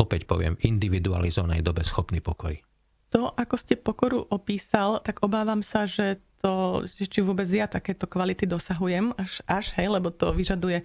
opäť 0.00 0.24
poviem, 0.24 0.56
individualizovanej 0.56 1.60
dobe 1.60 1.84
schopní 1.84 2.24
pokory? 2.24 2.64
To, 3.12 3.36
ako 3.36 3.60
ste 3.60 3.76
pokoru 3.76 4.24
opísal, 4.32 5.04
tak 5.04 5.20
obávam 5.20 5.60
sa, 5.60 5.84
že 5.84 6.16
to, 6.40 6.80
či 6.96 7.20
vôbec 7.20 7.44
ja 7.44 7.68
takéto 7.68 8.08
kvality 8.08 8.48
dosahujem, 8.48 9.12
až, 9.20 9.44
až 9.44 9.76
hej, 9.76 9.92
lebo 9.92 10.08
to 10.08 10.32
vyžaduje 10.32 10.80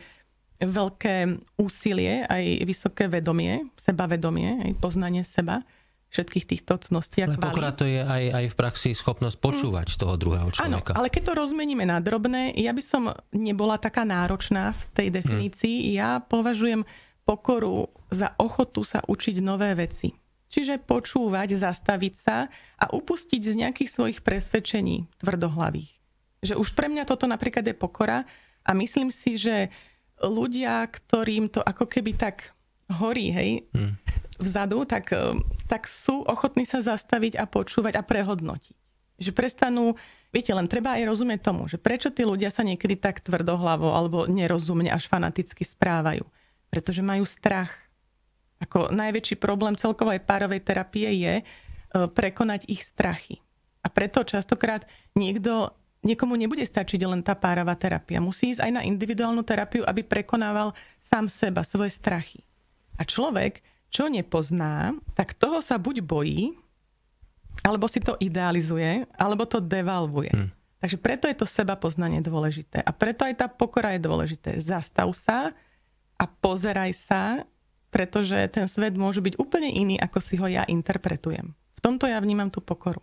veľké 0.58 1.38
úsilie, 1.62 2.26
aj 2.26 2.66
vysoké 2.66 3.06
vedomie, 3.06 3.70
sebavedomie, 3.78 4.66
aj 4.66 4.72
poznanie 4.82 5.22
seba 5.22 5.62
všetkých 6.08 6.46
týchto 6.48 6.80
cností 6.80 7.20
a 7.20 7.28
Ale 7.28 7.36
pokora 7.36 7.76
to 7.76 7.84
je 7.84 8.00
aj, 8.00 8.24
aj 8.32 8.46
v 8.48 8.56
praxi 8.56 8.90
schopnosť 8.96 9.38
počúvať 9.44 9.88
mm. 9.92 9.98
toho 10.00 10.14
druhého 10.16 10.50
človeka. 10.56 10.96
Áno, 10.96 11.00
ale 11.04 11.12
keď 11.12 11.24
to 11.30 11.34
rozmeníme 11.36 11.84
na 11.84 12.00
drobné, 12.00 12.56
ja 12.56 12.72
by 12.72 12.84
som 12.84 13.12
nebola 13.36 13.76
taká 13.76 14.08
náročná 14.08 14.72
v 14.72 14.84
tej 14.96 15.08
definícii. 15.20 15.76
Mm. 15.84 15.88
Ja 16.00 16.10
považujem 16.24 16.88
pokoru 17.28 17.92
za 18.08 18.32
ochotu 18.40 18.88
sa 18.88 19.04
učiť 19.04 19.44
nové 19.44 19.76
veci. 19.76 20.16
Čiže 20.48 20.80
počúvať, 20.80 21.60
zastaviť 21.60 22.14
sa 22.16 22.48
a 22.80 22.86
upustiť 22.96 23.42
z 23.44 23.68
nejakých 23.68 23.90
svojich 23.92 24.20
presvedčení 24.24 25.12
tvrdohlavých. 25.20 25.92
Že 26.40 26.56
už 26.56 26.72
pre 26.72 26.88
mňa 26.88 27.04
toto 27.04 27.28
napríklad 27.28 27.68
je 27.68 27.76
pokora 27.76 28.24
a 28.64 28.72
myslím 28.72 29.12
si, 29.12 29.36
že 29.36 29.68
ľudia, 30.22 30.86
ktorým 30.90 31.50
to 31.52 31.62
ako 31.62 31.86
keby 31.86 32.18
tak 32.18 32.58
horí, 32.98 33.30
hej, 33.30 33.50
hmm. 33.76 33.94
vzadu, 34.42 34.88
tak, 34.88 35.12
eh, 35.14 35.36
tak 35.68 35.86
sú 35.86 36.24
ochotní 36.24 36.64
sa 36.64 36.82
zastaviť 36.82 37.38
a 37.38 37.46
počúvať 37.46 38.00
a 38.00 38.04
prehodnotiť. 38.04 38.78
Že 39.18 39.32
prestanú, 39.34 39.98
viete, 40.30 40.54
len 40.54 40.70
treba 40.70 40.96
aj 40.96 41.10
rozumieť 41.10 41.42
tomu, 41.42 41.66
že 41.66 41.82
prečo 41.82 42.14
tí 42.14 42.22
ľudia 42.22 42.54
sa 42.54 42.62
niekedy 42.62 42.98
tak 42.98 43.26
tvrdohlavo 43.26 43.90
alebo 43.94 44.30
nerozumne 44.30 44.94
až 44.94 45.10
fanaticky 45.10 45.66
správajú. 45.66 46.22
Pretože 46.70 47.02
majú 47.02 47.26
strach 47.26 47.88
ako 48.58 48.90
najväčší 48.90 49.38
problém 49.38 49.78
celkovej 49.78 50.22
párovej 50.26 50.66
terapie 50.66 51.10
je 51.14 51.34
e, 51.42 51.44
prekonať 52.10 52.66
ich 52.70 52.82
strachy. 52.82 53.42
A 53.86 53.88
preto 53.94 54.26
častokrát 54.26 54.90
niekto, 55.14 55.78
niekomu 56.06 56.38
nebude 56.38 56.66
stačiť 56.66 57.02
len 57.06 57.22
tá 57.26 57.34
párová 57.34 57.74
terapia. 57.74 58.22
Musí 58.22 58.54
ísť 58.54 58.66
aj 58.66 58.72
na 58.72 58.82
individuálnu 58.86 59.42
terapiu, 59.42 59.86
aby 59.86 60.06
prekonával 60.06 60.74
sám 61.02 61.30
seba, 61.32 61.62
svoje 61.66 61.94
strachy. 61.94 62.42
A 62.98 63.06
človek, 63.06 63.62
čo 63.94 64.10
nepozná, 64.10 64.98
tak 65.14 65.38
toho 65.38 65.62
sa 65.62 65.78
buď 65.78 66.02
bojí, 66.04 66.54
alebo 67.66 67.90
si 67.90 68.02
to 68.02 68.18
idealizuje, 68.22 69.06
alebo 69.18 69.46
to 69.50 69.58
devalvuje. 69.58 70.34
Hmm. 70.34 70.54
Takže 70.78 70.98
preto 71.02 71.26
je 71.26 71.38
to 71.42 71.48
seba 71.50 71.74
poznanie 71.74 72.22
dôležité. 72.22 72.86
A 72.86 72.94
preto 72.94 73.26
aj 73.26 73.34
tá 73.42 73.48
pokora 73.50 73.98
je 73.98 74.02
dôležité. 74.06 74.62
Zastav 74.62 75.10
sa 75.18 75.58
a 76.18 76.24
pozeraj 76.30 76.94
sa 76.94 77.50
pretože 77.98 78.36
ten 78.52 78.68
svet 78.68 78.94
môže 78.94 79.24
byť 79.24 79.40
úplne 79.40 79.72
iný, 79.72 79.96
ako 79.98 80.20
si 80.20 80.36
ho 80.38 80.48
ja 80.48 80.68
interpretujem. 80.68 81.56
V 81.56 81.80
tomto 81.80 82.06
ja 82.06 82.20
vnímam 82.20 82.52
tú 82.52 82.60
pokoru. 82.60 83.00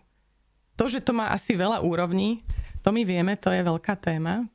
To, 0.75 0.87
že 0.91 1.03
to 1.03 1.15
má 1.15 1.31
asi 1.31 1.55
veľa 1.55 1.81
úrovní, 1.81 2.43
to 2.85 2.93
my 2.93 3.01
vieme, 3.01 3.33
to 3.41 3.49
je 3.49 3.65
veľká 3.65 3.97
téma. 3.97 4.45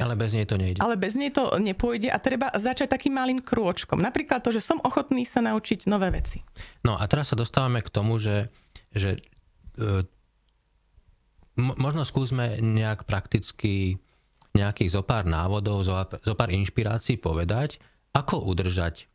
Ale 0.00 0.16
bez 0.16 0.32
nej 0.34 0.48
to 0.48 0.56
nejde. 0.56 0.80
Ale 0.80 0.96
bez 0.98 1.14
nej 1.14 1.30
to 1.30 1.54
nepôjde 1.60 2.10
a 2.10 2.18
treba 2.18 2.50
začať 2.50 2.90
takým 2.90 3.14
malým 3.14 3.38
krôčkom. 3.38 4.00
Napríklad 4.00 4.42
to, 4.42 4.50
že 4.50 4.64
som 4.64 4.82
ochotný 4.82 5.22
sa 5.22 5.44
naučiť 5.44 5.86
nové 5.86 6.10
veci. 6.10 6.42
No 6.82 6.98
a 6.98 7.04
teraz 7.06 7.30
sa 7.30 7.38
dostávame 7.38 7.78
k 7.84 7.92
tomu, 7.94 8.18
že, 8.18 8.50
že 8.90 9.14
e, 9.78 10.02
možno 11.54 12.02
skúsme 12.02 12.58
nejak 12.58 13.06
prakticky 13.06 14.02
nejakých 14.56 14.98
zo 14.98 15.02
pár 15.06 15.28
návodov, 15.30 15.86
zo 15.86 16.34
pár 16.34 16.50
inšpirácií 16.50 17.20
povedať, 17.20 17.78
ako 18.14 18.50
udržať 18.50 19.06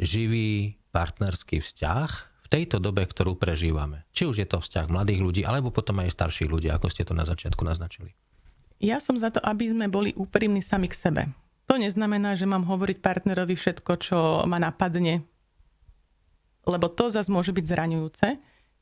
živý 0.00 0.80
partnerský 0.92 1.60
vzťah 1.60 2.33
v 2.44 2.48
tejto 2.52 2.76
dobe, 2.76 3.08
ktorú 3.08 3.40
prežívame. 3.40 4.04
Či 4.12 4.28
už 4.28 4.36
je 4.44 4.48
to 4.48 4.60
vzťah 4.60 4.92
mladých 4.92 5.20
ľudí, 5.24 5.42
alebo 5.48 5.72
potom 5.72 6.04
aj 6.04 6.12
starších 6.12 6.52
ľudí, 6.52 6.68
ako 6.68 6.92
ste 6.92 7.08
to 7.08 7.16
na 7.16 7.24
začiatku 7.24 7.64
naznačili. 7.64 8.12
Ja 8.84 9.00
som 9.00 9.16
za 9.16 9.32
to, 9.32 9.40
aby 9.40 9.72
sme 9.72 9.88
boli 9.88 10.12
úprimní 10.12 10.60
sami 10.60 10.92
k 10.92 10.98
sebe. 10.98 11.22
To 11.64 11.80
neznamená, 11.80 12.36
že 12.36 12.44
mám 12.44 12.68
hovoriť 12.68 13.00
partnerovi 13.00 13.56
všetko, 13.56 13.92
čo 13.96 14.18
ma 14.44 14.60
napadne, 14.60 15.24
lebo 16.68 16.92
to 16.92 17.08
zase 17.08 17.32
môže 17.32 17.56
byť 17.56 17.64
zraňujúce. 17.64 18.26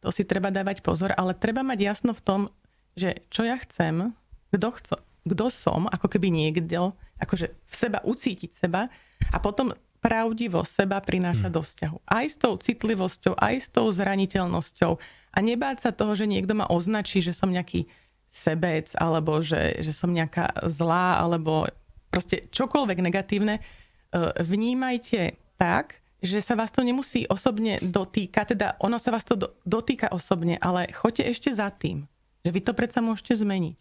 To 0.03 0.11
si 0.11 0.27
treba 0.27 0.51
dávať 0.51 0.83
pozor, 0.83 1.15
ale 1.15 1.39
treba 1.39 1.63
mať 1.63 1.79
jasno 1.79 2.11
v 2.11 2.25
tom, 2.27 2.41
že 2.99 3.23
čo 3.31 3.47
ja 3.47 3.55
chcem, 3.63 4.11
kto, 4.51 4.69
chco, 4.75 4.95
kto 5.23 5.47
som, 5.51 5.87
ako 5.87 6.11
keby 6.11 6.35
niekto, 6.35 6.99
akože 7.23 7.47
v 7.55 7.75
seba 7.75 8.03
ucítiť 8.03 8.51
seba 8.59 8.91
a 9.31 9.39
potom 9.39 9.71
pravdivo 10.03 10.67
seba 10.67 10.99
prináša 10.99 11.47
hmm. 11.49 11.55
do 11.55 11.63
vzťahu. 11.63 11.97
Aj 12.11 12.27
s 12.27 12.35
tou 12.35 12.59
citlivosťou, 12.59 13.39
aj 13.39 13.55
s 13.55 13.69
tou 13.71 13.87
zraniteľnosťou. 13.87 14.93
A 15.33 15.39
nebáť 15.39 15.89
sa 15.89 15.91
toho, 15.95 16.19
že 16.19 16.27
niekto 16.27 16.59
ma 16.59 16.67
označí, 16.67 17.23
že 17.23 17.31
som 17.31 17.49
nejaký 17.49 17.87
sebec, 18.27 18.91
alebo 18.99 19.39
že, 19.41 19.79
že 19.79 19.95
som 19.95 20.11
nejaká 20.11 20.51
zlá, 20.67 21.23
alebo 21.23 21.71
proste 22.11 22.43
čokoľvek 22.51 22.99
negatívne. 22.99 23.55
E, 23.57 23.63
vnímajte 24.43 25.39
tak, 25.55 26.03
že 26.19 26.43
sa 26.43 26.59
vás 26.59 26.75
to 26.75 26.83
nemusí 26.83 27.25
osobne 27.31 27.79
dotýkať, 27.83 28.59
teda 28.59 28.67
ono 28.83 28.99
sa 28.99 29.15
vás 29.15 29.23
to 29.23 29.39
do, 29.39 29.49
dotýka 29.63 30.11
osobne, 30.11 30.59
ale 30.59 30.91
choďte 30.91 31.31
ešte 31.31 31.51
za 31.55 31.71
tým, 31.71 32.11
že 32.43 32.51
vy 32.51 32.61
to 32.63 32.73
predsa 32.75 32.99
môžete 32.99 33.39
zmeniť. 33.39 33.79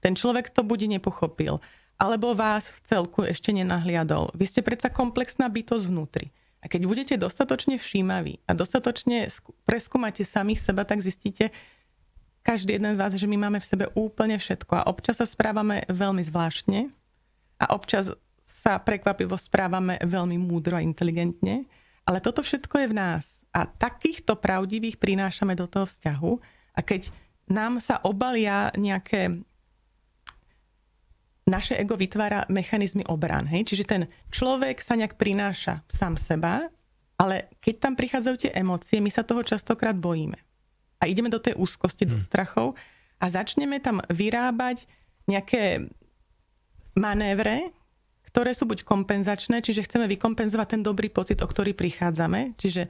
Ten 0.00 0.16
človek 0.16 0.50
to 0.50 0.64
bude 0.64 0.86
nepochopil 0.86 1.60
alebo 2.00 2.32
vás 2.32 2.72
v 2.72 2.80
celku 2.88 3.20
ešte 3.28 3.52
nenahliadol. 3.52 4.32
Vy 4.32 4.48
ste 4.48 4.60
predsa 4.64 4.88
komplexná 4.88 5.52
bytosť 5.52 5.84
vnútri. 5.84 6.32
A 6.60 6.68
keď 6.68 6.88
budete 6.88 7.14
dostatočne 7.20 7.76
všímaví 7.76 8.40
a 8.48 8.56
dostatočne 8.56 9.28
preskúmate 9.68 10.24
samých 10.24 10.64
seba, 10.64 10.88
tak 10.88 11.04
zistíte, 11.04 11.52
každý 12.40 12.80
jeden 12.80 12.96
z 12.96 13.00
vás, 13.00 13.12
že 13.12 13.28
my 13.28 13.36
máme 13.36 13.60
v 13.60 13.68
sebe 13.68 13.84
úplne 13.92 14.40
všetko 14.40 14.80
a 14.80 14.86
občas 14.88 15.20
sa 15.20 15.28
správame 15.28 15.84
veľmi 15.92 16.24
zvláštne 16.24 16.88
a 17.60 17.64
občas 17.76 18.12
sa 18.48 18.80
prekvapivo 18.80 19.36
správame 19.36 20.00
veľmi 20.00 20.40
múdro 20.40 20.80
a 20.80 20.84
inteligentne, 20.84 21.68
ale 22.08 22.18
toto 22.24 22.40
všetko 22.40 22.80
je 22.80 22.90
v 22.90 22.96
nás 22.96 23.44
a 23.52 23.68
takýchto 23.68 24.40
pravdivých 24.40 24.96
prinášame 24.96 25.52
do 25.52 25.68
toho 25.68 25.84
vzťahu 25.84 26.32
a 26.76 26.80
keď 26.80 27.12
nám 27.50 27.82
sa 27.82 28.00
obalia 28.02 28.72
nejaké 28.78 29.42
naše 31.50 31.74
ego 31.74 31.98
vytvára 31.98 32.46
mechanizmy 32.46 33.02
obran. 33.10 33.50
Hej? 33.50 33.74
Čiže 33.74 33.84
ten 33.84 34.02
človek 34.30 34.78
sa 34.78 34.94
nejak 34.94 35.18
prináša 35.18 35.82
sám 35.90 36.14
seba, 36.14 36.70
ale 37.18 37.50
keď 37.58 37.74
tam 37.82 37.94
prichádzajú 37.98 38.36
tie 38.38 38.54
emócie, 38.54 39.02
my 39.02 39.10
sa 39.10 39.26
toho 39.26 39.42
častokrát 39.42 39.98
bojíme. 39.98 40.38
A 41.02 41.10
ideme 41.10 41.28
do 41.28 41.42
tej 41.42 41.58
úzkosti, 41.58 42.06
hmm. 42.06 42.12
do 42.14 42.18
strachov 42.22 42.78
a 43.18 43.26
začneme 43.28 43.82
tam 43.82 43.98
vyrábať 44.08 44.86
nejaké 45.28 45.90
manévre, 46.96 47.74
ktoré 48.30 48.54
sú 48.54 48.64
buď 48.64 48.86
kompenzačné, 48.86 49.58
čiže 49.60 49.84
chceme 49.90 50.06
vykompenzovať 50.06 50.78
ten 50.78 50.82
dobrý 50.86 51.10
pocit, 51.10 51.42
o 51.42 51.50
ktorý 51.50 51.74
prichádzame. 51.74 52.54
Čiže 52.56 52.86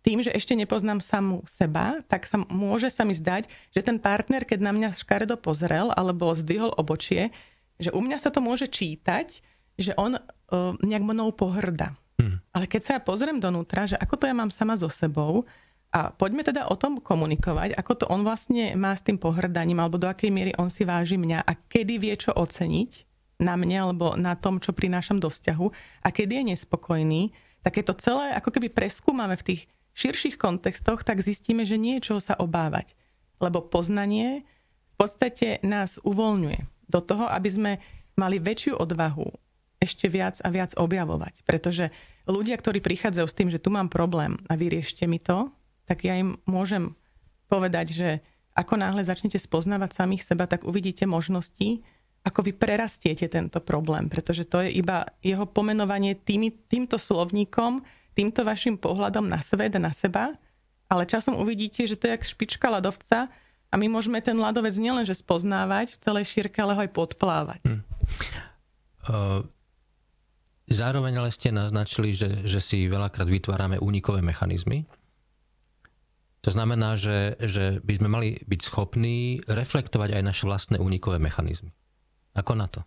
tým, 0.00 0.24
že 0.24 0.32
ešte 0.32 0.56
nepoznám 0.56 1.04
samú 1.04 1.44
seba, 1.44 2.00
tak 2.08 2.24
sa 2.24 2.40
môže 2.48 2.88
sa 2.88 3.04
mi 3.04 3.12
zdať, 3.12 3.50
že 3.74 3.84
ten 3.84 4.00
partner, 4.00 4.48
keď 4.48 4.58
na 4.64 4.72
mňa 4.72 4.96
škaredo 4.96 5.36
pozrel 5.36 5.92
alebo 5.92 6.32
zdvihol 6.32 6.72
obočie, 6.78 7.34
že 7.78 7.94
u 7.94 8.00
mňa 8.02 8.18
sa 8.18 8.30
to 8.34 8.42
môže 8.42 8.66
čítať, 8.70 9.42
že 9.78 9.94
on 9.94 10.18
uh, 10.18 10.74
nejak 10.82 11.06
mnou 11.06 11.30
pohrda. 11.30 11.94
Hmm. 12.18 12.42
Ale 12.50 12.66
keď 12.66 12.80
sa 12.82 12.90
ja 12.98 13.00
pozriem 13.00 13.38
donútra, 13.38 13.86
že 13.86 13.94
ako 13.94 14.14
to 14.18 14.24
ja 14.26 14.34
mám 14.34 14.50
sama 14.50 14.74
so 14.74 14.90
sebou, 14.90 15.46
a 15.88 16.12
poďme 16.12 16.44
teda 16.44 16.68
o 16.68 16.76
tom 16.76 17.00
komunikovať, 17.00 17.72
ako 17.72 17.92
to 17.96 18.04
on 18.12 18.20
vlastne 18.20 18.76
má 18.76 18.92
s 18.92 19.00
tým 19.00 19.16
pohrdaním, 19.16 19.80
alebo 19.80 19.96
do 19.96 20.04
akej 20.04 20.28
miery 20.28 20.52
on 20.60 20.68
si 20.68 20.84
váži 20.84 21.16
mňa 21.16 21.48
a 21.48 21.52
kedy 21.56 21.96
vie 21.96 22.12
čo 22.12 22.36
oceniť 22.36 23.08
na 23.40 23.56
mne 23.56 23.88
alebo 23.88 24.12
na 24.12 24.36
tom, 24.36 24.60
čo 24.60 24.76
prinášam 24.76 25.16
do 25.16 25.32
vzťahu 25.32 25.66
a 26.04 26.08
kedy 26.12 26.42
je 26.42 26.44
nespokojný, 26.52 27.22
tak 27.64 27.80
keď 27.80 27.84
to 27.88 28.00
celé 28.04 28.26
ako 28.36 28.52
keby 28.52 28.68
preskúmame 28.68 29.32
v 29.40 29.46
tých 29.54 29.60
širších 29.96 30.36
kontextoch, 30.36 31.08
tak 31.08 31.24
zistíme, 31.24 31.64
že 31.64 31.80
nie 31.80 31.96
je 31.98 32.12
čoho 32.12 32.20
sa 32.20 32.36
obávať. 32.36 32.92
Lebo 33.40 33.64
poznanie 33.64 34.44
v 34.92 34.94
podstate 35.00 35.62
nás 35.64 35.96
uvoľňuje 36.04 36.77
do 36.88 37.00
toho, 37.04 37.28
aby 37.28 37.48
sme 37.48 37.72
mali 38.18 38.40
väčšiu 38.42 38.80
odvahu 38.80 39.28
ešte 39.78 40.10
viac 40.10 40.42
a 40.42 40.48
viac 40.50 40.74
objavovať. 40.74 41.46
Pretože 41.46 41.94
ľudia, 42.26 42.58
ktorí 42.58 42.82
prichádzajú 42.82 43.26
s 43.30 43.36
tým, 43.38 43.48
že 43.48 43.62
tu 43.62 43.70
mám 43.70 43.86
problém 43.86 44.34
a 44.50 44.58
vyriešte 44.58 45.06
mi 45.06 45.22
to, 45.22 45.54
tak 45.86 46.02
ja 46.02 46.18
im 46.18 46.36
môžem 46.44 46.98
povedať, 47.46 47.94
že 47.94 48.08
ako 48.58 48.74
náhle 48.74 49.06
začnete 49.06 49.38
spoznávať 49.38 49.94
samých 49.94 50.26
seba, 50.26 50.50
tak 50.50 50.66
uvidíte 50.66 51.06
možnosti, 51.06 51.80
ako 52.26 52.50
vy 52.50 52.52
prerastiete 52.58 53.30
tento 53.30 53.62
problém, 53.62 54.10
pretože 54.10 54.42
to 54.44 54.66
je 54.66 54.74
iba 54.74 55.06
jeho 55.22 55.46
pomenovanie 55.46 56.18
tými, 56.18 56.50
týmto 56.50 56.98
slovníkom, 56.98 57.80
týmto 58.18 58.42
vašim 58.42 58.74
pohľadom 58.76 59.30
na 59.30 59.38
svet 59.38 59.78
na 59.78 59.94
seba, 59.94 60.34
ale 60.90 61.06
časom 61.06 61.38
uvidíte, 61.38 61.86
že 61.86 61.94
to 61.94 62.10
je 62.10 62.18
jak 62.18 62.26
špička 62.26 62.66
ľadovca, 62.66 63.30
a 63.68 63.74
my 63.76 63.86
môžeme 63.88 64.20
ten 64.24 64.36
ľadovec 64.36 64.72
nielenže 64.80 65.20
spoznávať 65.20 65.96
v 65.96 66.00
celej 66.00 66.24
šírke, 66.32 66.56
ale 66.64 66.72
ho 66.72 66.80
aj 66.80 66.92
podplávať. 66.92 67.60
Hmm. 67.68 67.82
Uh, 69.08 69.40
zároveň 70.68 71.20
ale 71.20 71.30
ste 71.32 71.52
naznačili, 71.52 72.16
že, 72.16 72.48
že 72.48 72.60
si 72.64 72.88
veľakrát 72.88 73.28
vytvárame 73.28 73.76
únikové 73.76 74.24
mechanizmy. 74.24 74.88
To 76.46 76.50
znamená, 76.54 76.96
že, 76.96 77.36
že 77.44 77.82
by 77.84 77.92
sme 77.98 78.08
mali 78.08 78.28
byť 78.46 78.60
schopní 78.62 79.44
reflektovať 79.44 80.16
aj 80.16 80.22
naše 80.22 80.44
vlastné 80.48 80.76
únikové 80.80 81.20
mechanizmy. 81.20 81.74
Ako 82.32 82.56
na 82.56 82.70
to? 82.70 82.80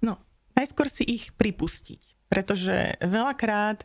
No, 0.00 0.16
najskôr 0.56 0.88
si 0.88 1.04
ich 1.04 1.34
pripustiť. 1.34 2.30
Pretože 2.30 2.96
veľakrát 3.04 3.84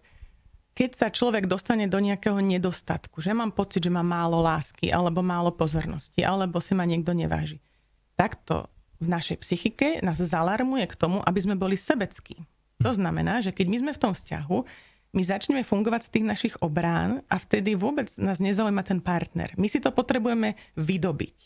keď 0.72 0.90
sa 0.96 1.08
človek 1.12 1.52
dostane 1.52 1.92
do 1.92 2.00
nejakého 2.00 2.40
nedostatku, 2.40 3.20
že 3.20 3.36
mám 3.36 3.52
pocit, 3.52 3.84
že 3.84 3.92
má 3.92 4.02
málo 4.02 4.40
lásky, 4.40 4.88
alebo 4.88 5.20
málo 5.20 5.52
pozornosti, 5.52 6.24
alebo 6.24 6.64
si 6.64 6.72
ma 6.72 6.88
niekto 6.88 7.12
neváži, 7.12 7.60
takto 8.16 8.72
v 9.02 9.12
našej 9.12 9.42
psychike 9.42 9.88
nás 10.06 10.22
zalarmuje 10.22 10.86
k 10.88 10.96
tomu, 10.96 11.20
aby 11.26 11.40
sme 11.42 11.58
boli 11.58 11.76
sebeckí. 11.76 12.46
To 12.82 12.94
znamená, 12.94 13.42
že 13.42 13.52
keď 13.52 13.68
my 13.68 13.78
sme 13.82 13.92
v 13.94 14.02
tom 14.02 14.14
vzťahu, 14.14 14.58
my 15.12 15.22
začneme 15.28 15.62
fungovať 15.68 16.08
z 16.08 16.12
tých 16.16 16.26
našich 16.26 16.56
obrán 16.64 17.20
a 17.28 17.36
vtedy 17.36 17.76
vôbec 17.76 18.08
nás 18.16 18.40
nezaujíma 18.40 18.80
ten 18.88 19.04
partner. 19.04 19.52
My 19.60 19.68
si 19.68 19.84
to 19.84 19.92
potrebujeme 19.92 20.56
vydobiť. 20.80 21.38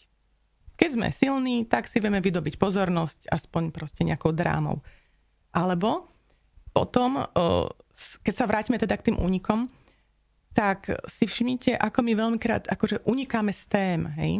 Keď 0.75 0.89
sme 0.91 1.07
silní, 1.09 1.65
tak 1.65 1.89
si 1.89 1.97
vieme 2.03 2.21
vydobiť 2.21 2.59
pozornosť, 2.61 3.31
aspoň 3.31 3.73
proste 3.73 4.05
nejakou 4.05 4.35
drámou. 4.35 4.85
Alebo 5.55 6.11
potom, 6.75 7.23
keď 8.23 8.33
sa 8.35 8.45
vrátime 8.49 8.77
teda 8.77 8.95
k 8.99 9.11
tým 9.11 9.17
únikom, 9.17 9.71
tak 10.55 10.87
si 11.11 11.27
všimnite, 11.27 11.75
ako 11.75 11.99
my 11.99 12.13
veľmikrát 12.15 12.71
akože 12.71 13.03
unikáme 13.03 13.51
z 13.51 13.63
tém, 13.67 14.01
hej? 14.15 14.33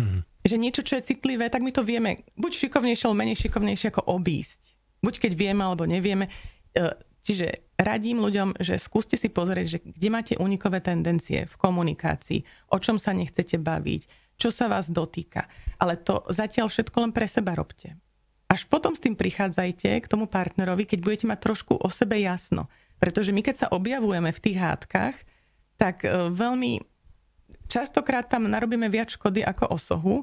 Mm-hmm. 0.00 0.20
Že 0.44 0.56
niečo, 0.56 0.82
čo 0.84 0.96
je 0.96 1.08
citlivé, 1.12 1.52
tak 1.52 1.60
my 1.60 1.72
to 1.72 1.84
vieme 1.84 2.24
buď 2.36 2.68
šikovnejšie, 2.68 3.04
alebo 3.08 3.20
menej 3.20 3.38
šikovnejšie 3.44 3.92
ako 3.92 4.02
obísť. 4.08 4.60
Buď 5.04 5.14
keď 5.20 5.32
vieme, 5.36 5.60
alebo 5.64 5.84
nevieme. 5.84 6.32
E, 6.72 6.96
čiže 7.20 7.76
radím 7.76 8.24
ľuďom, 8.24 8.56
že 8.60 8.80
skúste 8.80 9.20
si 9.20 9.28
pozrieť, 9.28 9.66
že 9.68 9.78
kde 9.84 10.08
máte 10.08 10.34
unikové 10.40 10.80
tendencie 10.80 11.44
v 11.44 11.54
komunikácii, 11.60 12.40
o 12.72 12.80
čom 12.80 12.96
sa 12.96 13.12
nechcete 13.12 13.60
baviť, 13.60 14.02
čo 14.40 14.48
sa 14.48 14.68
vás 14.68 14.88
dotýka. 14.88 15.44
Ale 15.80 16.00
to 16.00 16.24
zatiaľ 16.32 16.72
všetko 16.72 16.96
len 17.04 17.12
pre 17.12 17.28
seba 17.28 17.52
robte. 17.52 18.00
Až 18.54 18.70
potom 18.70 18.94
s 18.94 19.02
tým 19.02 19.18
prichádzajte 19.18 19.90
k 19.98 20.06
tomu 20.06 20.30
partnerovi, 20.30 20.86
keď 20.86 20.98
budete 21.02 21.26
mať 21.26 21.42
trošku 21.42 21.74
o 21.74 21.88
sebe 21.90 22.22
jasno. 22.22 22.70
Pretože 23.02 23.34
my 23.34 23.42
keď 23.42 23.66
sa 23.66 23.70
objavujeme 23.74 24.30
v 24.30 24.42
tých 24.42 24.62
hádkach, 24.62 25.18
tak 25.74 26.06
e, 26.06 26.30
veľmi 26.30 26.78
častokrát 27.66 28.30
tam 28.30 28.46
narobíme 28.46 28.86
viac 28.86 29.10
škody 29.10 29.42
ako 29.42 29.74
osohu 29.74 30.14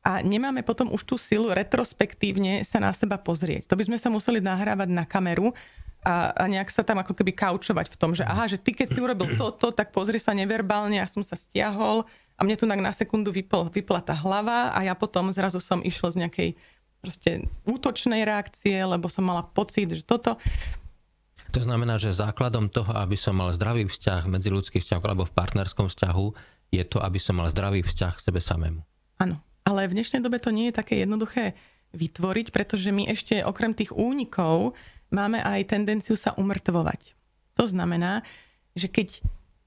a 0.00 0.24
nemáme 0.24 0.64
potom 0.64 0.88
už 0.96 1.04
tú 1.04 1.20
silu 1.20 1.52
retrospektívne 1.52 2.64
sa 2.64 2.80
na 2.80 2.96
seba 2.96 3.20
pozrieť. 3.20 3.68
To 3.68 3.76
by 3.76 3.84
sme 3.84 4.00
sa 4.00 4.08
museli 4.08 4.40
nahrávať 4.40 4.88
na 4.88 5.04
kameru 5.04 5.52
a, 6.04 6.32
a 6.32 6.44
nejak 6.48 6.72
sa 6.72 6.80
tam 6.80 7.04
ako 7.04 7.12
keby 7.12 7.36
kaučovať 7.36 7.92
v 7.92 7.96
tom, 8.00 8.16
že 8.16 8.24
aha, 8.24 8.48
že 8.48 8.60
ty 8.60 8.72
keď 8.72 8.96
si 8.96 8.98
urobil 9.00 9.36
toto, 9.36 9.72
tak 9.72 9.92
pozri 9.92 10.16
sa 10.16 10.32
neverbálne, 10.32 11.00
ja 11.00 11.08
som 11.08 11.20
sa 11.20 11.36
stiahol 11.36 12.08
a 12.36 12.40
mne 12.44 12.56
tu 12.56 12.64
na 12.64 12.92
sekundu 12.92 13.32
vypl, 13.32 13.72
vypla 13.72 14.04
tá 14.04 14.12
hlava 14.12 14.72
a 14.72 14.84
ja 14.84 14.92
potom 14.92 15.32
zrazu 15.32 15.60
som 15.60 15.80
išiel 15.80 16.12
z 16.12 16.20
nejakej 16.24 16.50
proste 17.04 17.44
útočnej 17.68 18.24
reakcie, 18.24 18.80
lebo 18.80 19.12
som 19.12 19.28
mala 19.28 19.44
pocit, 19.44 19.92
že 19.92 20.00
toto. 20.00 20.40
To 21.52 21.60
znamená, 21.60 22.00
že 22.00 22.16
základom 22.16 22.72
toho, 22.72 22.96
aby 22.96 23.14
som 23.20 23.36
mal 23.36 23.52
zdravý 23.52 23.84
vzťah 23.84 24.24
medzi 24.24 24.48
ľudských 24.48 24.80
vzťahov 24.80 25.04
alebo 25.04 25.28
v 25.28 25.36
partnerskom 25.36 25.92
vzťahu, 25.92 26.26
je 26.72 26.82
to, 26.88 26.98
aby 27.04 27.20
som 27.20 27.36
mal 27.38 27.52
zdravý 27.52 27.84
vzťah 27.84 28.12
k 28.16 28.24
sebe 28.24 28.40
samému. 28.40 28.80
Áno, 29.20 29.38
ale 29.68 29.86
v 29.86 30.00
dnešnej 30.00 30.24
dobe 30.24 30.40
to 30.40 30.48
nie 30.48 30.72
je 30.72 30.78
také 30.80 31.04
jednoduché 31.04 31.52
vytvoriť, 31.94 32.50
pretože 32.50 32.90
my 32.90 33.06
ešte 33.06 33.44
okrem 33.44 33.76
tých 33.76 33.94
únikov 33.94 34.74
máme 35.14 35.38
aj 35.44 35.70
tendenciu 35.70 36.18
sa 36.18 36.34
umrtvovať. 36.34 37.14
To 37.54 37.70
znamená, 37.70 38.26
že 38.74 38.90
keď 38.90 39.22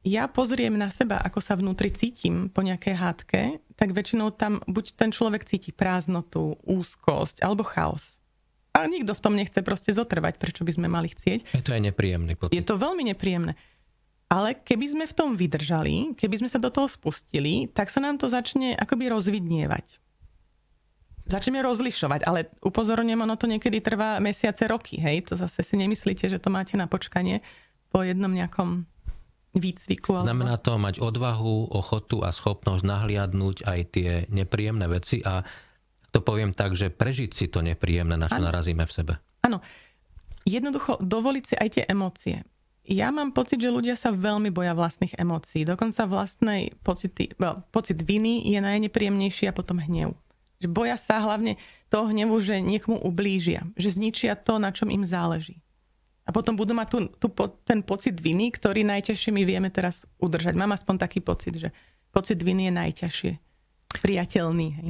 ja 0.05 0.29
pozriem 0.29 0.75
na 0.77 0.93
seba, 0.93 1.17
ako 1.19 1.39
sa 1.41 1.57
vnútri 1.57 1.89
cítim 1.89 2.47
po 2.51 2.61
nejakej 2.61 2.95
hádke, 2.95 3.41
tak 3.73 3.93
väčšinou 3.93 4.33
tam 4.33 4.61
buď 4.69 4.93
ten 4.93 5.09
človek 5.09 5.43
cíti 5.43 5.73
prázdnotu, 5.73 6.57
úzkosť 6.63 7.41
alebo 7.41 7.65
chaos. 7.65 8.21
A 8.77 8.85
nikto 8.85 9.17
v 9.17 9.23
tom 9.23 9.33
nechce 9.33 9.57
proste 9.65 9.89
zotrvať, 9.89 10.37
prečo 10.37 10.61
by 10.61 10.71
sme 10.71 10.87
mali 10.87 11.09
chcieť. 11.09 11.49
Je 11.49 11.65
to 11.65 11.73
aj 11.73 11.81
nepríjemný 11.81 12.37
pocit. 12.37 12.53
Je 12.53 12.61
to 12.61 12.77
veľmi 12.77 13.09
nepríjemné. 13.09 13.57
Ale 14.27 14.53
keby 14.59 14.85
sme 14.91 15.05
v 15.07 15.15
tom 15.17 15.29
vydržali, 15.39 16.13
keby 16.13 16.45
sme 16.45 16.49
sa 16.51 16.61
do 16.61 16.69
toho 16.69 16.85
spustili, 16.85 17.71
tak 17.71 17.89
sa 17.89 18.03
nám 18.03 18.19
to 18.21 18.27
začne 18.27 18.77
akoby 18.77 19.09
rozvidnievať 19.09 20.03
začneme 21.27 21.59
rozlišovať, 21.59 22.23
ale 22.23 22.47
upozorňujem, 22.63 23.19
ono 23.19 23.35
to 23.35 23.51
niekedy 23.51 23.83
trvá 23.83 24.17
mesiace, 24.23 24.63
roky, 24.65 24.95
hej, 24.95 25.27
to 25.27 25.35
zase 25.35 25.59
si 25.59 25.75
nemyslíte, 25.75 26.31
že 26.31 26.39
to 26.39 26.47
máte 26.47 26.79
na 26.79 26.87
počkanie 26.87 27.43
po 27.91 28.01
jednom 28.01 28.31
nejakom 28.31 28.87
výcviku. 29.55 30.19
Alebo... 30.19 30.27
Znamená 30.27 30.55
to 30.59 30.75
mať 30.75 30.99
odvahu, 30.99 31.71
ochotu 31.71 32.25
a 32.25 32.33
schopnosť 32.35 32.83
nahliadnúť 32.83 33.63
aj 33.63 33.79
tie 33.93 34.09
nepríjemné 34.27 34.85
veci 34.91 35.23
a 35.23 35.45
to 36.11 36.23
poviem 36.23 36.55
tak, 36.55 36.73
že 36.73 36.89
prežiť 36.89 37.31
si 37.31 37.45
to 37.51 37.61
nepríjemné, 37.61 38.15
na 38.15 38.31
čo 38.31 38.39
ano. 38.39 38.49
narazíme 38.49 38.87
v 38.87 38.93
sebe. 38.93 39.13
Áno. 39.43 39.59
Jednoducho 40.47 40.97
dovoliť 41.03 41.43
si 41.43 41.55
aj 41.59 41.69
tie 41.75 41.83
emócie. 41.85 42.47
Ja 42.87 43.11
mám 43.11 43.35
pocit, 43.35 43.59
že 43.59 43.67
ľudia 43.67 43.99
sa 43.99 44.15
veľmi 44.15 44.47
boja 44.47 44.71
vlastných 44.71 45.19
emócií. 45.19 45.67
Dokonca 45.67 46.07
vlastnej 46.07 46.71
pocity, 46.87 47.35
well, 47.35 47.67
pocit 47.75 47.99
viny 47.99 48.47
je 48.47 48.63
najnepríjemnejší 48.63 49.51
a 49.51 49.55
potom 49.55 49.83
hnev. 49.83 50.15
Že 50.63 50.67
boja 50.71 50.95
sa 50.95 51.19
hlavne 51.19 51.59
toho 51.91 52.07
hnevu, 52.07 52.39
že 52.39 52.63
niekomu 52.63 53.03
ublížia, 53.03 53.67
že 53.75 53.91
zničia 53.91 54.39
to, 54.39 54.55
na 54.55 54.71
čom 54.71 54.87
im 54.87 55.03
záleží. 55.03 55.59
A 56.27 56.35
potom 56.35 56.59
budú 56.59 56.75
mať 56.75 56.87
tu, 56.91 56.97
tu, 57.23 57.27
ten 57.63 57.79
pocit 57.81 58.19
viny, 58.19 58.51
ktorý 58.51 58.83
najťažšie 58.83 59.31
my 59.31 59.47
vieme 59.47 59.71
teraz 59.71 60.03
udržať. 60.19 60.59
Mám 60.59 60.75
aspoň 60.75 60.95
taký 60.99 61.23
pocit, 61.23 61.55
že 61.55 61.69
pocit 62.11 62.35
viny 62.43 62.67
je 62.67 62.73
najťažšie 62.75 63.31
priateľný. 64.03 64.67
Hej? 64.83 64.89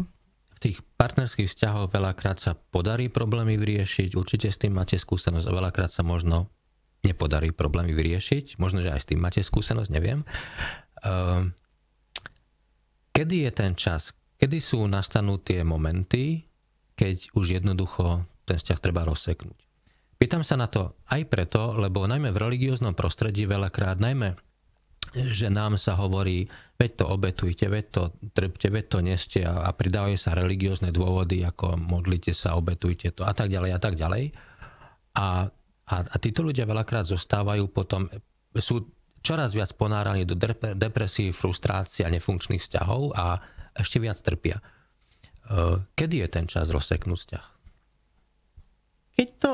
V 0.57 0.59
tých 0.59 0.77
partnerských 0.97 1.45
vzťahoch 1.45 1.93
veľakrát 1.93 2.41
sa 2.41 2.57
podarí 2.57 3.13
problémy 3.13 3.61
vyriešiť, 3.61 4.17
určite 4.17 4.49
s 4.49 4.57
tým 4.57 4.73
máte 4.73 4.97
skúsenosť 4.97 5.45
a 5.45 5.53
veľakrát 5.53 5.93
sa 5.93 6.01
možno 6.01 6.49
nepodarí 7.05 7.53
problémy 7.53 7.93
vyriešiť, 7.93 8.57
možno, 8.57 8.81
že 8.81 8.89
aj 8.89 9.05
s 9.05 9.09
tým 9.13 9.21
máte 9.21 9.45
skúsenosť, 9.45 9.93
neviem. 9.93 10.25
Ehm, 11.05 11.53
kedy 13.13 13.45
je 13.45 13.51
ten 13.53 13.77
čas, 13.77 14.17
Kedy 14.37 14.61
sú 14.61 14.85
nastanú 14.85 15.41
tie 15.41 15.65
momenty, 15.65 16.45
keď 16.93 17.33
už 17.33 17.57
jednoducho 17.57 18.29
ten 18.45 18.61
vzťah 18.61 18.77
treba 18.77 19.01
rozseknúť? 19.01 19.66
Pýtam 20.17 20.41
sa 20.41 20.57
na 20.57 20.65
to 20.65 20.97
aj 21.13 21.29
preto, 21.29 21.77
lebo 21.77 22.09
najmä 22.09 22.33
v 22.33 22.41
religióznom 22.41 22.97
prostredí 22.97 23.45
veľakrát, 23.45 24.01
najmä 24.01 24.33
že 25.15 25.47
nám 25.47 25.79
sa 25.79 25.95
hovorí, 25.95 26.45
veď 26.75 26.91
to 26.99 27.05
obetujte, 27.07 27.65
veď 27.71 27.85
to 27.89 28.03
trpte, 28.35 28.67
veď 28.67 28.85
to 28.91 28.99
neste 28.99 29.39
a, 29.39 29.65
a 29.65 29.71
pridávajú 29.71 30.19
sa 30.19 30.35
religiózne 30.35 30.91
dôvody, 30.91 31.47
ako 31.47 31.79
modlite 31.79 32.35
sa, 32.35 32.59
obetujte 32.59 33.15
to 33.15 33.23
a 33.23 33.31
tak 33.31 33.47
ďalej 33.47 33.71
a 33.71 33.79
tak 33.79 33.95
ďalej. 33.95 34.35
A, 35.17 35.47
a, 35.87 35.95
a 36.03 36.15
títo 36.19 36.43
ľudia 36.43 36.67
veľakrát 36.67 37.07
zostávajú 37.07 37.71
potom, 37.71 38.11
sú 38.59 38.91
čoraz 39.23 39.55
viac 39.55 39.71
ponáraní 39.79 40.27
do 40.27 40.35
depresí, 40.75 41.31
frustrácie 41.31 42.03
a 42.03 42.11
nefunkčných 42.11 42.61
vzťahov 42.61 43.15
a, 43.15 43.39
ešte 43.77 44.01
viac 44.01 44.19
trpia. 44.19 44.59
E, 44.59 44.63
kedy 45.95 46.25
je 46.25 46.27
ten 46.27 46.45
čas 46.49 46.67
rozseknúť 46.67 47.17
vzťah? 47.17 47.45
Keď 49.17 49.29
to 49.41 49.51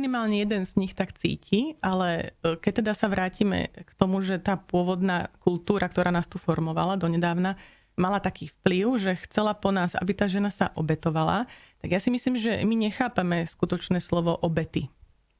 minimálne 0.00 0.40
jeden 0.40 0.64
z 0.64 0.80
nich 0.80 0.96
tak 0.96 1.12
cíti, 1.12 1.76
ale 1.84 2.32
e, 2.40 2.56
keď 2.56 2.80
teda 2.80 2.92
sa 2.96 3.12
vrátime 3.12 3.68
k 3.68 3.90
tomu, 4.00 4.24
že 4.24 4.40
tá 4.40 4.56
pôvodná 4.56 5.28
kultúra, 5.44 5.84
ktorá 5.84 6.08
nás 6.08 6.24
tu 6.24 6.40
formovala 6.40 6.96
donedávna, 6.96 7.60
mala 8.00 8.16
taký 8.16 8.48
vplyv, 8.48 8.96
že 8.96 9.12
chcela 9.28 9.52
po 9.52 9.68
nás, 9.68 9.92
aby 9.92 10.16
tá 10.16 10.24
žena 10.24 10.48
sa 10.48 10.72
obetovala, 10.72 11.44
tak 11.84 11.92
ja 11.92 12.00
si 12.00 12.08
myslím, 12.08 12.40
že 12.40 12.64
my 12.64 12.88
nechápame 12.88 13.44
skutočné 13.44 14.00
slovo 14.00 14.32
obety. 14.40 14.88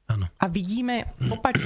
Ano. 0.05 0.29
A 0.37 0.45
vidíme 0.45 1.09
opač, 1.31 1.57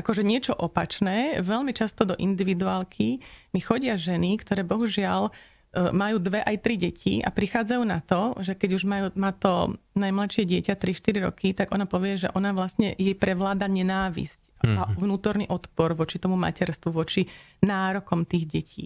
akože 0.00 0.22
niečo 0.24 0.56
opačné. 0.56 1.44
Veľmi 1.44 1.76
často 1.76 2.08
do 2.08 2.14
individuálky 2.16 3.20
mi 3.52 3.60
chodia 3.60 3.98
ženy, 3.98 4.40
ktoré 4.40 4.64
bohužiaľ 4.64 5.34
majú 5.70 6.18
dve 6.18 6.42
aj 6.42 6.56
tri 6.66 6.74
deti 6.74 7.22
a 7.22 7.30
prichádzajú 7.30 7.82
na 7.86 8.02
to, 8.02 8.34
že 8.42 8.58
keď 8.58 8.70
už 8.74 8.82
majú, 8.90 9.06
má 9.14 9.30
to 9.30 9.78
najmladšie 9.94 10.42
dieťa 10.42 10.74
3-4 10.74 11.26
roky, 11.30 11.54
tak 11.54 11.70
ona 11.70 11.86
povie, 11.86 12.18
že 12.18 12.28
ona 12.34 12.50
vlastne 12.50 12.90
jej 12.98 13.14
prevláda 13.14 13.70
nenávisť 13.70 14.42
mm-hmm. 14.66 14.76
a 14.76 14.82
mhm. 14.90 14.94
vnútorný 14.98 15.46
odpor 15.46 15.94
voči 15.94 16.18
tomu 16.18 16.34
materstvu, 16.34 16.90
voči 16.90 17.30
nárokom 17.62 18.26
tých 18.26 18.44
detí. 18.50 18.84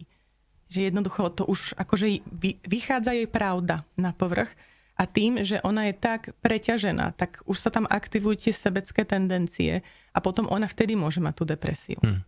Že 0.69 0.93
jednoducho 0.93 1.33
to 1.33 1.43
už 1.49 1.73
akože 1.81 2.21
vychádza 2.69 3.17
jej 3.17 3.29
pravda 3.29 3.85
na 3.97 4.13
povrch 4.13 4.53
a 4.95 5.09
tým, 5.09 5.43
že 5.43 5.59
ona 5.65 5.91
je 5.91 5.95
tak 5.97 6.37
preťažená, 6.45 7.17
tak 7.17 7.43
už 7.49 7.59
sa 7.59 7.73
tam 7.73 7.89
aktivujú 7.89 8.47
tie 8.47 8.53
sebecké 8.55 9.03
tendencie 9.03 9.81
a 10.15 10.19
potom 10.23 10.47
ona 10.53 10.71
vtedy 10.71 10.95
môže 10.95 11.19
mať 11.19 11.35
tú 11.35 11.45
depresiu. 11.49 11.99
Mm. 12.05 12.23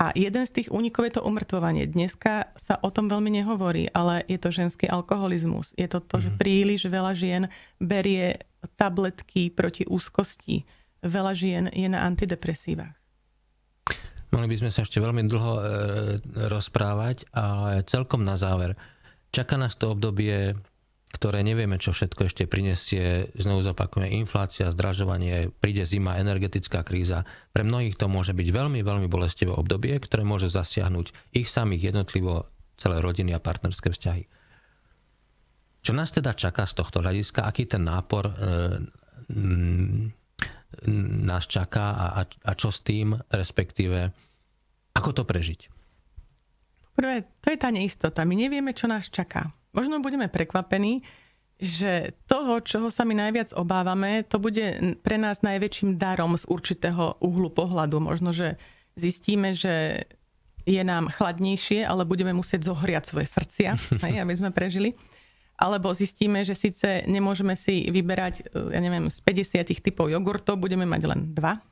A 0.00 0.10
jeden 0.16 0.44
z 0.48 0.54
tých 0.62 0.68
únikov 0.72 1.06
je 1.06 1.20
to 1.20 1.26
umrtvovanie. 1.26 1.86
Dneska 1.86 2.50
sa 2.56 2.80
o 2.80 2.88
tom 2.88 3.06
veľmi 3.06 3.28
nehovorí, 3.28 3.92
ale 3.92 4.24
je 4.26 4.40
to 4.40 4.48
ženský 4.50 4.88
alkoholizmus. 4.88 5.76
Je 5.78 5.86
to 5.86 6.00
to, 6.02 6.18
mm. 6.18 6.22
že 6.22 6.30
mhm. 6.32 6.38
príliš 6.40 6.80
veľa 6.88 7.12
žien 7.12 7.42
berie 7.78 8.40
tabletky 8.78 9.52
proti 9.52 9.86
úzkosti. 9.86 10.64
Veľa 11.02 11.32
žien 11.34 11.64
je 11.74 11.86
na 11.90 12.06
antidepresívach. 12.06 12.94
Mohli 14.32 14.48
by 14.48 14.56
sme 14.64 14.70
sa 14.72 14.80
ešte 14.80 14.96
veľmi 14.96 15.28
dlho 15.28 15.52
e, 15.60 15.62
rozprávať, 16.48 17.28
ale 17.36 17.84
celkom 17.84 18.24
na 18.24 18.40
záver. 18.40 18.80
Čaká 19.28 19.60
nás 19.60 19.76
to 19.76 19.92
obdobie 19.92 20.56
ktoré 21.12 21.44
nevieme, 21.44 21.76
čo 21.76 21.92
všetko 21.92 22.26
ešte 22.26 22.48
prinesie. 22.48 23.28
Znovu 23.36 23.60
zopakujeme, 23.62 24.16
inflácia, 24.16 24.72
zdražovanie, 24.72 25.52
príde 25.60 25.84
zima, 25.84 26.16
energetická 26.16 26.80
kríza. 26.80 27.28
Pre 27.52 27.62
mnohých 27.62 28.00
to 28.00 28.08
môže 28.08 28.32
byť 28.32 28.48
veľmi, 28.48 28.80
veľmi 28.80 29.06
bolestivé 29.12 29.52
obdobie, 29.52 29.92
ktoré 30.00 30.24
môže 30.24 30.48
zasiahnuť 30.48 31.36
ich 31.36 31.52
samých 31.52 31.92
jednotlivo, 31.92 32.48
celé 32.80 33.04
rodiny 33.04 33.36
a 33.36 33.44
partnerské 33.44 33.92
vzťahy. 33.92 34.24
Čo 35.84 35.92
nás 35.92 36.14
teda 36.14 36.32
čaká 36.32 36.64
z 36.64 36.80
tohto 36.80 37.04
hľadiska? 37.04 37.44
Aký 37.44 37.68
ten 37.68 37.84
nápor 37.84 38.32
e, 38.32 38.34
nás 41.28 41.44
čaká 41.44 41.86
a, 41.92 42.06
a, 42.18 42.22
a 42.24 42.52
čo 42.56 42.72
s 42.72 42.80
tým, 42.80 43.12
respektíve 43.28 44.08
ako 44.96 45.10
to 45.12 45.22
prežiť? 45.28 45.60
Prvé, 46.92 47.24
to 47.40 47.46
je 47.52 47.58
tá 47.58 47.68
neistota. 47.72 48.24
My 48.24 48.36
nevieme, 48.36 48.76
čo 48.76 48.88
nás 48.88 49.08
čaká. 49.08 49.52
Možno 49.72 50.04
budeme 50.04 50.28
prekvapení, 50.28 51.00
že 51.62 52.12
toho, 52.26 52.60
čoho 52.60 52.90
sa 52.90 53.06
my 53.06 53.14
najviac 53.16 53.54
obávame, 53.54 54.26
to 54.26 54.42
bude 54.42 54.98
pre 55.00 55.16
nás 55.16 55.46
najväčším 55.46 55.94
darom 55.96 56.34
z 56.34 56.44
určitého 56.50 57.22
uhlu 57.22 57.48
pohľadu. 57.54 58.02
Možno, 58.02 58.34
že 58.34 58.60
zistíme, 58.98 59.54
že 59.56 60.04
je 60.66 60.82
nám 60.82 61.10
chladnejšie, 61.10 61.86
ale 61.86 62.06
budeme 62.06 62.34
musieť 62.34 62.66
zohriať 62.66 63.04
svoje 63.06 63.26
srdcia, 63.30 63.70
hej, 64.04 64.14
aby 64.20 64.34
sme 64.34 64.50
prežili. 64.50 64.94
Alebo 65.54 65.94
zistíme, 65.94 66.42
že 66.42 66.58
síce 66.58 67.06
nemôžeme 67.06 67.54
si 67.54 67.86
vyberať, 67.86 68.50
ja 68.74 68.80
neviem, 68.82 69.06
z 69.06 69.22
50 69.22 69.62
typov 69.78 70.10
jogurtov, 70.10 70.58
budeme 70.58 70.82
mať 70.82 71.02
len 71.06 71.20
dva. 71.30 71.62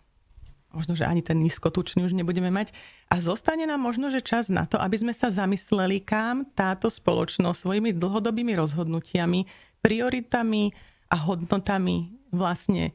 Možno, 0.71 0.95
že 0.95 1.03
ani 1.03 1.19
ten 1.19 1.43
nízkotučný 1.43 2.07
už 2.07 2.15
nebudeme 2.15 2.55
mať. 2.55 2.71
A 3.11 3.19
zostane 3.19 3.67
nám 3.67 3.83
možno, 3.83 4.07
že 4.07 4.23
čas 4.23 4.47
na 4.47 4.71
to, 4.71 4.79
aby 4.79 5.03
sme 5.03 5.11
sa 5.11 5.27
zamysleli, 5.27 5.99
kam 5.99 6.47
táto 6.47 6.87
spoločnosť 6.87 7.59
svojimi 7.59 7.91
dlhodobými 7.91 8.55
rozhodnutiami, 8.55 9.51
prioritami 9.83 10.71
a 11.11 11.17
hodnotami 11.19 12.15
vlastne 12.31 12.95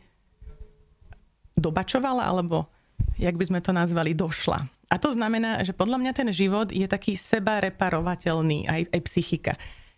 dobačovala, 1.60 2.24
alebo 2.24 2.72
jak 3.20 3.36
by 3.36 3.46
sme 3.48 3.60
to 3.60 3.76
nazvali, 3.76 4.16
došla. 4.16 4.64
A 4.88 4.96
to 4.96 5.12
znamená, 5.12 5.60
že 5.66 5.76
podľa 5.76 6.00
mňa 6.00 6.12
ten 6.16 6.30
život 6.32 6.72
je 6.72 6.88
taký 6.88 7.20
seba 7.20 7.60
reparovateľný, 7.60 8.70
aj, 8.70 8.82
aj 8.96 9.02
psychika. 9.12 9.54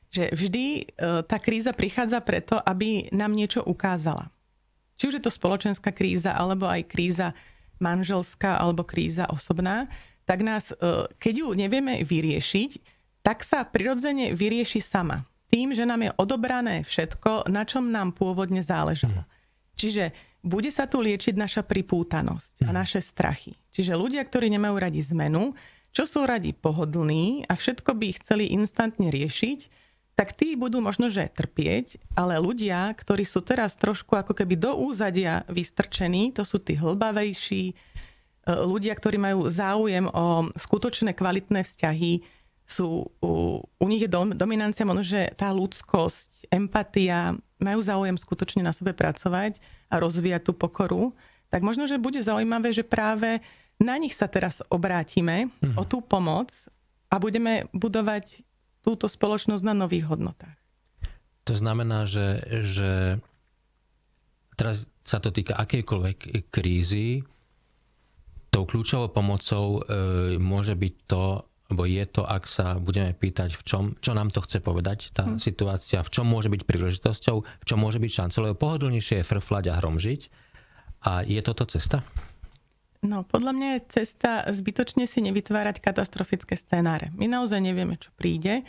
Že 0.09 0.33
vždy 0.33 0.65
e, 0.65 0.81
tá 1.27 1.37
kríza 1.37 1.75
prichádza 1.75 2.23
preto, 2.23 2.57
aby 2.57 3.11
nám 3.11 3.35
niečo 3.35 3.61
ukázala. 3.61 4.31
Či 4.97 5.13
už 5.13 5.15
je 5.19 5.23
to 5.27 5.29
spoločenská 5.29 5.93
kríza, 5.93 6.33
alebo 6.33 6.65
aj 6.65 6.87
kríza 6.89 7.37
manželská, 7.79 8.57
alebo 8.57 8.83
kríza 8.83 9.27
osobná, 9.29 9.89
tak 10.27 10.43
nás, 10.43 10.75
e, 10.75 11.07
keď 11.17 11.33
ju 11.43 11.47
nevieme 11.55 12.03
vyriešiť, 12.03 12.71
tak 13.23 13.43
sa 13.43 13.63
prirodzene 13.63 14.31
vyrieši 14.35 14.79
sama. 14.83 15.27
Tým, 15.47 15.71
že 15.71 15.87
nám 15.87 16.03
je 16.03 16.11
odobrané 16.19 16.83
všetko, 16.83 17.47
na 17.47 17.63
čom 17.63 17.87
nám 17.87 18.11
pôvodne 18.11 18.59
záležalo. 18.59 19.23
Čiže 19.79 20.11
bude 20.43 20.71
sa 20.71 20.87
tu 20.87 20.99
liečiť 20.99 21.35
naša 21.35 21.61
pripútanosť 21.63 22.67
a 22.67 22.71
mhm. 22.71 22.75
naše 22.75 22.99
strachy. 22.99 23.55
Čiže 23.71 23.99
ľudia, 23.99 24.23
ktorí 24.23 24.47
nemajú 24.51 24.75
radi 24.79 25.01
zmenu, 25.11 25.55
čo 25.95 26.03
sú 26.05 26.27
radi 26.27 26.53
pohodlní 26.53 27.47
a 27.49 27.57
všetko 27.57 27.95
by 27.95 28.07
chceli 28.21 28.53
instantne 28.53 29.09
riešiť, 29.09 29.59
tak 30.17 30.33
tí 30.33 30.57
budú 30.57 30.81
možno, 30.81 31.13
že 31.13 31.29
trpieť, 31.29 32.01
ale 32.17 32.41
ľudia, 32.41 32.89
ktorí 32.97 33.21
sú 33.21 33.45
teraz 33.45 33.77
trošku 33.77 34.17
ako 34.17 34.33
keby 34.33 34.57
do 34.57 34.73
úzadia 34.73 35.45
vystrčení, 35.45 36.33
to 36.33 36.41
sú 36.41 36.57
tí 36.57 36.73
hlbavejší, 36.73 37.63
e, 37.69 37.73
ľudia, 38.65 38.97
ktorí 38.97 39.21
majú 39.21 39.45
záujem 39.45 40.09
o 40.09 40.49
skutočné 40.57 41.13
kvalitné 41.13 41.61
vzťahy, 41.61 42.25
sú, 42.65 43.13
u, 43.21 43.61
u 43.61 43.85
nich 43.85 44.03
je 44.03 44.09
dom, 44.09 44.33
dominancia 44.33 44.89
možno, 44.89 45.05
že 45.05 45.29
tá 45.37 45.53
ľudskosť, 45.53 46.49
empatia, 46.49 47.37
majú 47.61 47.79
záujem 47.85 48.17
skutočne 48.17 48.65
na 48.65 48.73
sebe 48.73 48.97
pracovať 48.97 49.61
a 49.93 50.01
rozvíjať 50.01 50.49
tú 50.49 50.53
pokoru, 50.57 51.13
tak 51.53 51.61
možno, 51.61 51.85
že 51.85 52.01
bude 52.01 52.19
zaujímavé, 52.19 52.73
že 52.73 52.81
práve 52.81 53.39
na 53.77 53.93
nich 54.01 54.17
sa 54.17 54.25
teraz 54.25 54.65
obrátime 54.73 55.53
mm. 55.61 55.77
o 55.77 55.85
tú 55.85 56.01
pomoc 56.01 56.49
a 57.07 57.21
budeme 57.21 57.69
budovať 57.71 58.46
túto 58.87 59.11
spoločnosť 59.11 59.67
na 59.67 59.75
nových 59.75 60.07
hodnotách. 60.07 60.55
To 61.43 61.53
znamená, 61.59 62.07
že, 62.07 62.39
že 62.63 63.19
teraz 64.55 64.87
sa 65.03 65.19
to 65.19 65.35
týka 65.35 65.59
akejkoľvek 65.59 66.47
krízy, 66.47 67.27
tou 68.47 68.63
kľúčovou 68.63 69.11
pomocou 69.11 69.83
e, 69.83 70.39
môže 70.39 70.71
byť 70.73 70.93
to, 71.05 71.43
alebo 71.67 71.83
je 71.83 72.03
to, 72.07 72.23
ak 72.23 72.43
sa 72.47 72.79
budeme 72.79 73.11
pýtať, 73.11 73.59
v 73.59 73.63
čom, 73.67 73.83
čo 73.99 74.15
nám 74.15 74.31
to 74.31 74.39
chce 74.39 74.63
povedať, 74.63 75.11
tá 75.11 75.27
hmm. 75.27 75.39
situácia, 75.39 75.99
v 75.99 76.09
čom 76.09 76.23
môže 76.23 76.47
byť 76.47 76.63
príležitosťou, 76.63 77.35
v 77.43 77.65
čom 77.67 77.79
môže 77.79 77.99
byť 77.99 78.11
šancou, 78.11 78.39
lebo 78.47 78.55
pohodlnejšie 78.55 79.19
je 79.19 79.29
frflať 79.29 79.75
a 79.75 79.77
hromžiť. 79.83 80.21
A 81.05 81.21
je 81.27 81.39
toto 81.43 81.67
cesta? 81.67 82.01
No, 83.05 83.21
podľa 83.21 83.53
mňa 83.53 83.69
je 83.77 84.01
cesta 84.01 84.41
zbytočne 84.49 85.05
si 85.05 85.21
nevytvárať 85.21 85.77
katastrofické 85.77 86.57
scenáre. 86.57 87.13
My 87.13 87.29
naozaj 87.29 87.61
nevieme, 87.61 87.93
čo 88.01 88.09
príde. 88.17 88.61
E, 88.61 88.63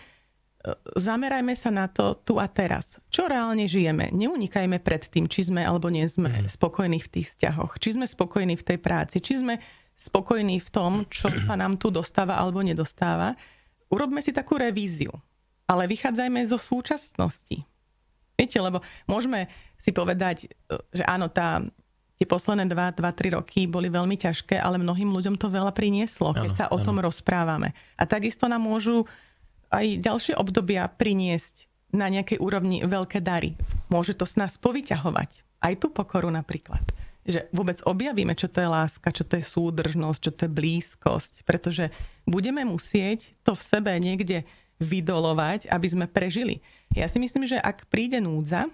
zamerajme 1.01 1.57
sa 1.57 1.73
na 1.73 1.89
to 1.89 2.13
tu 2.13 2.37
a 2.37 2.45
teraz. 2.45 3.01
Čo 3.09 3.33
reálne 3.33 3.65
žijeme? 3.65 4.13
Neunikajme 4.13 4.85
pred 4.85 5.09
tým, 5.09 5.33
či 5.33 5.49
sme 5.49 5.65
alebo 5.65 5.89
nie 5.89 6.05
sme 6.05 6.45
mm. 6.45 6.53
spokojní 6.53 7.01
v 7.01 7.09
tých 7.09 7.27
vzťahoch. 7.33 7.81
Či 7.81 7.97
sme 7.97 8.05
spokojní 8.05 8.61
v 8.61 8.67
tej 8.69 8.79
práci. 8.83 9.25
Či 9.25 9.41
sme 9.41 9.55
spokojní 9.97 10.61
v 10.61 10.69
tom, 10.69 10.93
čo 11.09 11.33
sa 11.49 11.57
nám 11.57 11.81
tu 11.81 11.89
dostáva 11.89 12.37
alebo 12.37 12.61
nedostáva. 12.61 13.33
Urobme 13.89 14.21
si 14.21 14.37
takú 14.37 14.61
revíziu. 14.61 15.15
Ale 15.65 15.89
vychádzajme 15.89 16.45
zo 16.45 16.61
súčasnosti. 16.61 17.65
Viete, 18.37 18.59
lebo 18.61 18.85
môžeme 19.09 19.49
si 19.81 19.89
povedať, 19.91 20.53
e, 20.69 20.77
že 20.93 21.05
áno, 21.09 21.33
tá 21.33 21.65
tie 22.19 22.27
posledné 22.27 22.67
2-3 22.67 23.39
roky 23.39 23.71
boli 23.71 23.87
veľmi 23.87 24.19
ťažké, 24.19 24.59
ale 24.59 24.83
mnohým 24.83 25.15
ľuďom 25.15 25.39
to 25.39 25.47
veľa 25.47 25.71
prinieslo, 25.71 26.35
keď 26.35 26.51
ano, 26.51 26.59
sa 26.59 26.67
o 26.69 26.77
ano. 26.77 26.85
tom 26.85 26.99
rozprávame. 26.99 27.73
A 27.95 28.05
takisto 28.11 28.51
nám 28.51 28.67
môžu 28.67 29.07
aj 29.71 30.03
ďalšie 30.03 30.35
obdobia 30.35 30.91
priniesť 30.91 31.71
na 31.95 32.11
nejakej 32.11 32.43
úrovni 32.43 32.83
veľké 32.83 33.23
dary. 33.23 33.55
Môže 33.89 34.19
to 34.19 34.27
s 34.27 34.37
nás 34.37 34.59
povyťahovať. 34.59 35.47
Aj 35.63 35.75
tú 35.79 35.89
pokoru 35.89 36.29
napríklad. 36.29 36.83
Že 37.25 37.49
vôbec 37.55 37.79
objavíme, 37.85 38.33
čo 38.35 38.49
to 38.51 38.61
je 38.61 38.69
láska, 38.69 39.15
čo 39.15 39.25
to 39.25 39.39
je 39.39 39.45
súdržnosť, 39.45 40.21
čo 40.21 40.33
to 40.35 40.41
je 40.49 40.53
blízkosť. 40.53 41.47
Pretože 41.47 41.95
budeme 42.27 42.65
musieť 42.67 43.33
to 43.47 43.55
v 43.55 43.63
sebe 43.63 43.93
niekde 43.97 44.45
vydolovať, 44.83 45.71
aby 45.71 45.87
sme 45.87 46.07
prežili. 46.11 46.61
Ja 46.97 47.09
si 47.11 47.21
myslím, 47.21 47.45
že 47.45 47.61
ak 47.61 47.89
príde 47.91 48.21
núdza 48.23 48.69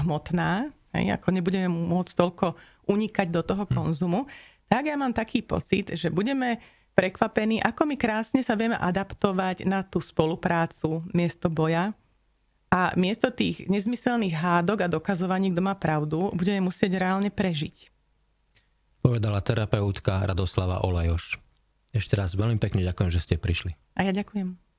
hmotná, 0.00 0.72
hej, 0.94 1.14
ako 1.14 1.28
nebudeme 1.34 1.68
môcť 1.70 2.12
toľko 2.14 2.46
unikať 2.90 3.28
do 3.30 3.42
toho 3.42 3.64
hm. 3.66 3.72
konzumu, 3.72 4.20
tak 4.70 4.86
ja 4.86 4.94
mám 4.94 5.10
taký 5.10 5.42
pocit, 5.42 5.90
že 5.98 6.14
budeme 6.14 6.62
prekvapení, 6.94 7.58
ako 7.62 7.90
my 7.90 7.96
krásne 7.98 8.42
sa 8.44 8.54
vieme 8.54 8.78
adaptovať 8.78 9.66
na 9.66 9.82
tú 9.82 9.98
spoluprácu 9.98 11.02
miesto 11.10 11.50
boja 11.50 11.96
a 12.70 12.94
miesto 12.94 13.34
tých 13.34 13.66
nezmyselných 13.66 14.36
hádok 14.36 14.86
a 14.86 14.92
dokazovaní, 14.92 15.50
kto 15.50 15.62
má 15.64 15.74
pravdu, 15.74 16.30
budeme 16.36 16.70
musieť 16.70 17.02
reálne 17.02 17.32
prežiť. 17.32 17.90
Povedala 19.02 19.42
terapeutka 19.42 20.22
Radoslava 20.22 20.84
Olajoš. 20.86 21.40
Ešte 21.90 22.14
raz 22.14 22.38
veľmi 22.38 22.62
pekne 22.62 22.86
ďakujem, 22.86 23.10
že 23.10 23.22
ste 23.24 23.34
prišli. 23.40 23.74
A 23.98 24.06
ja 24.06 24.12
ďakujem. 24.14 24.69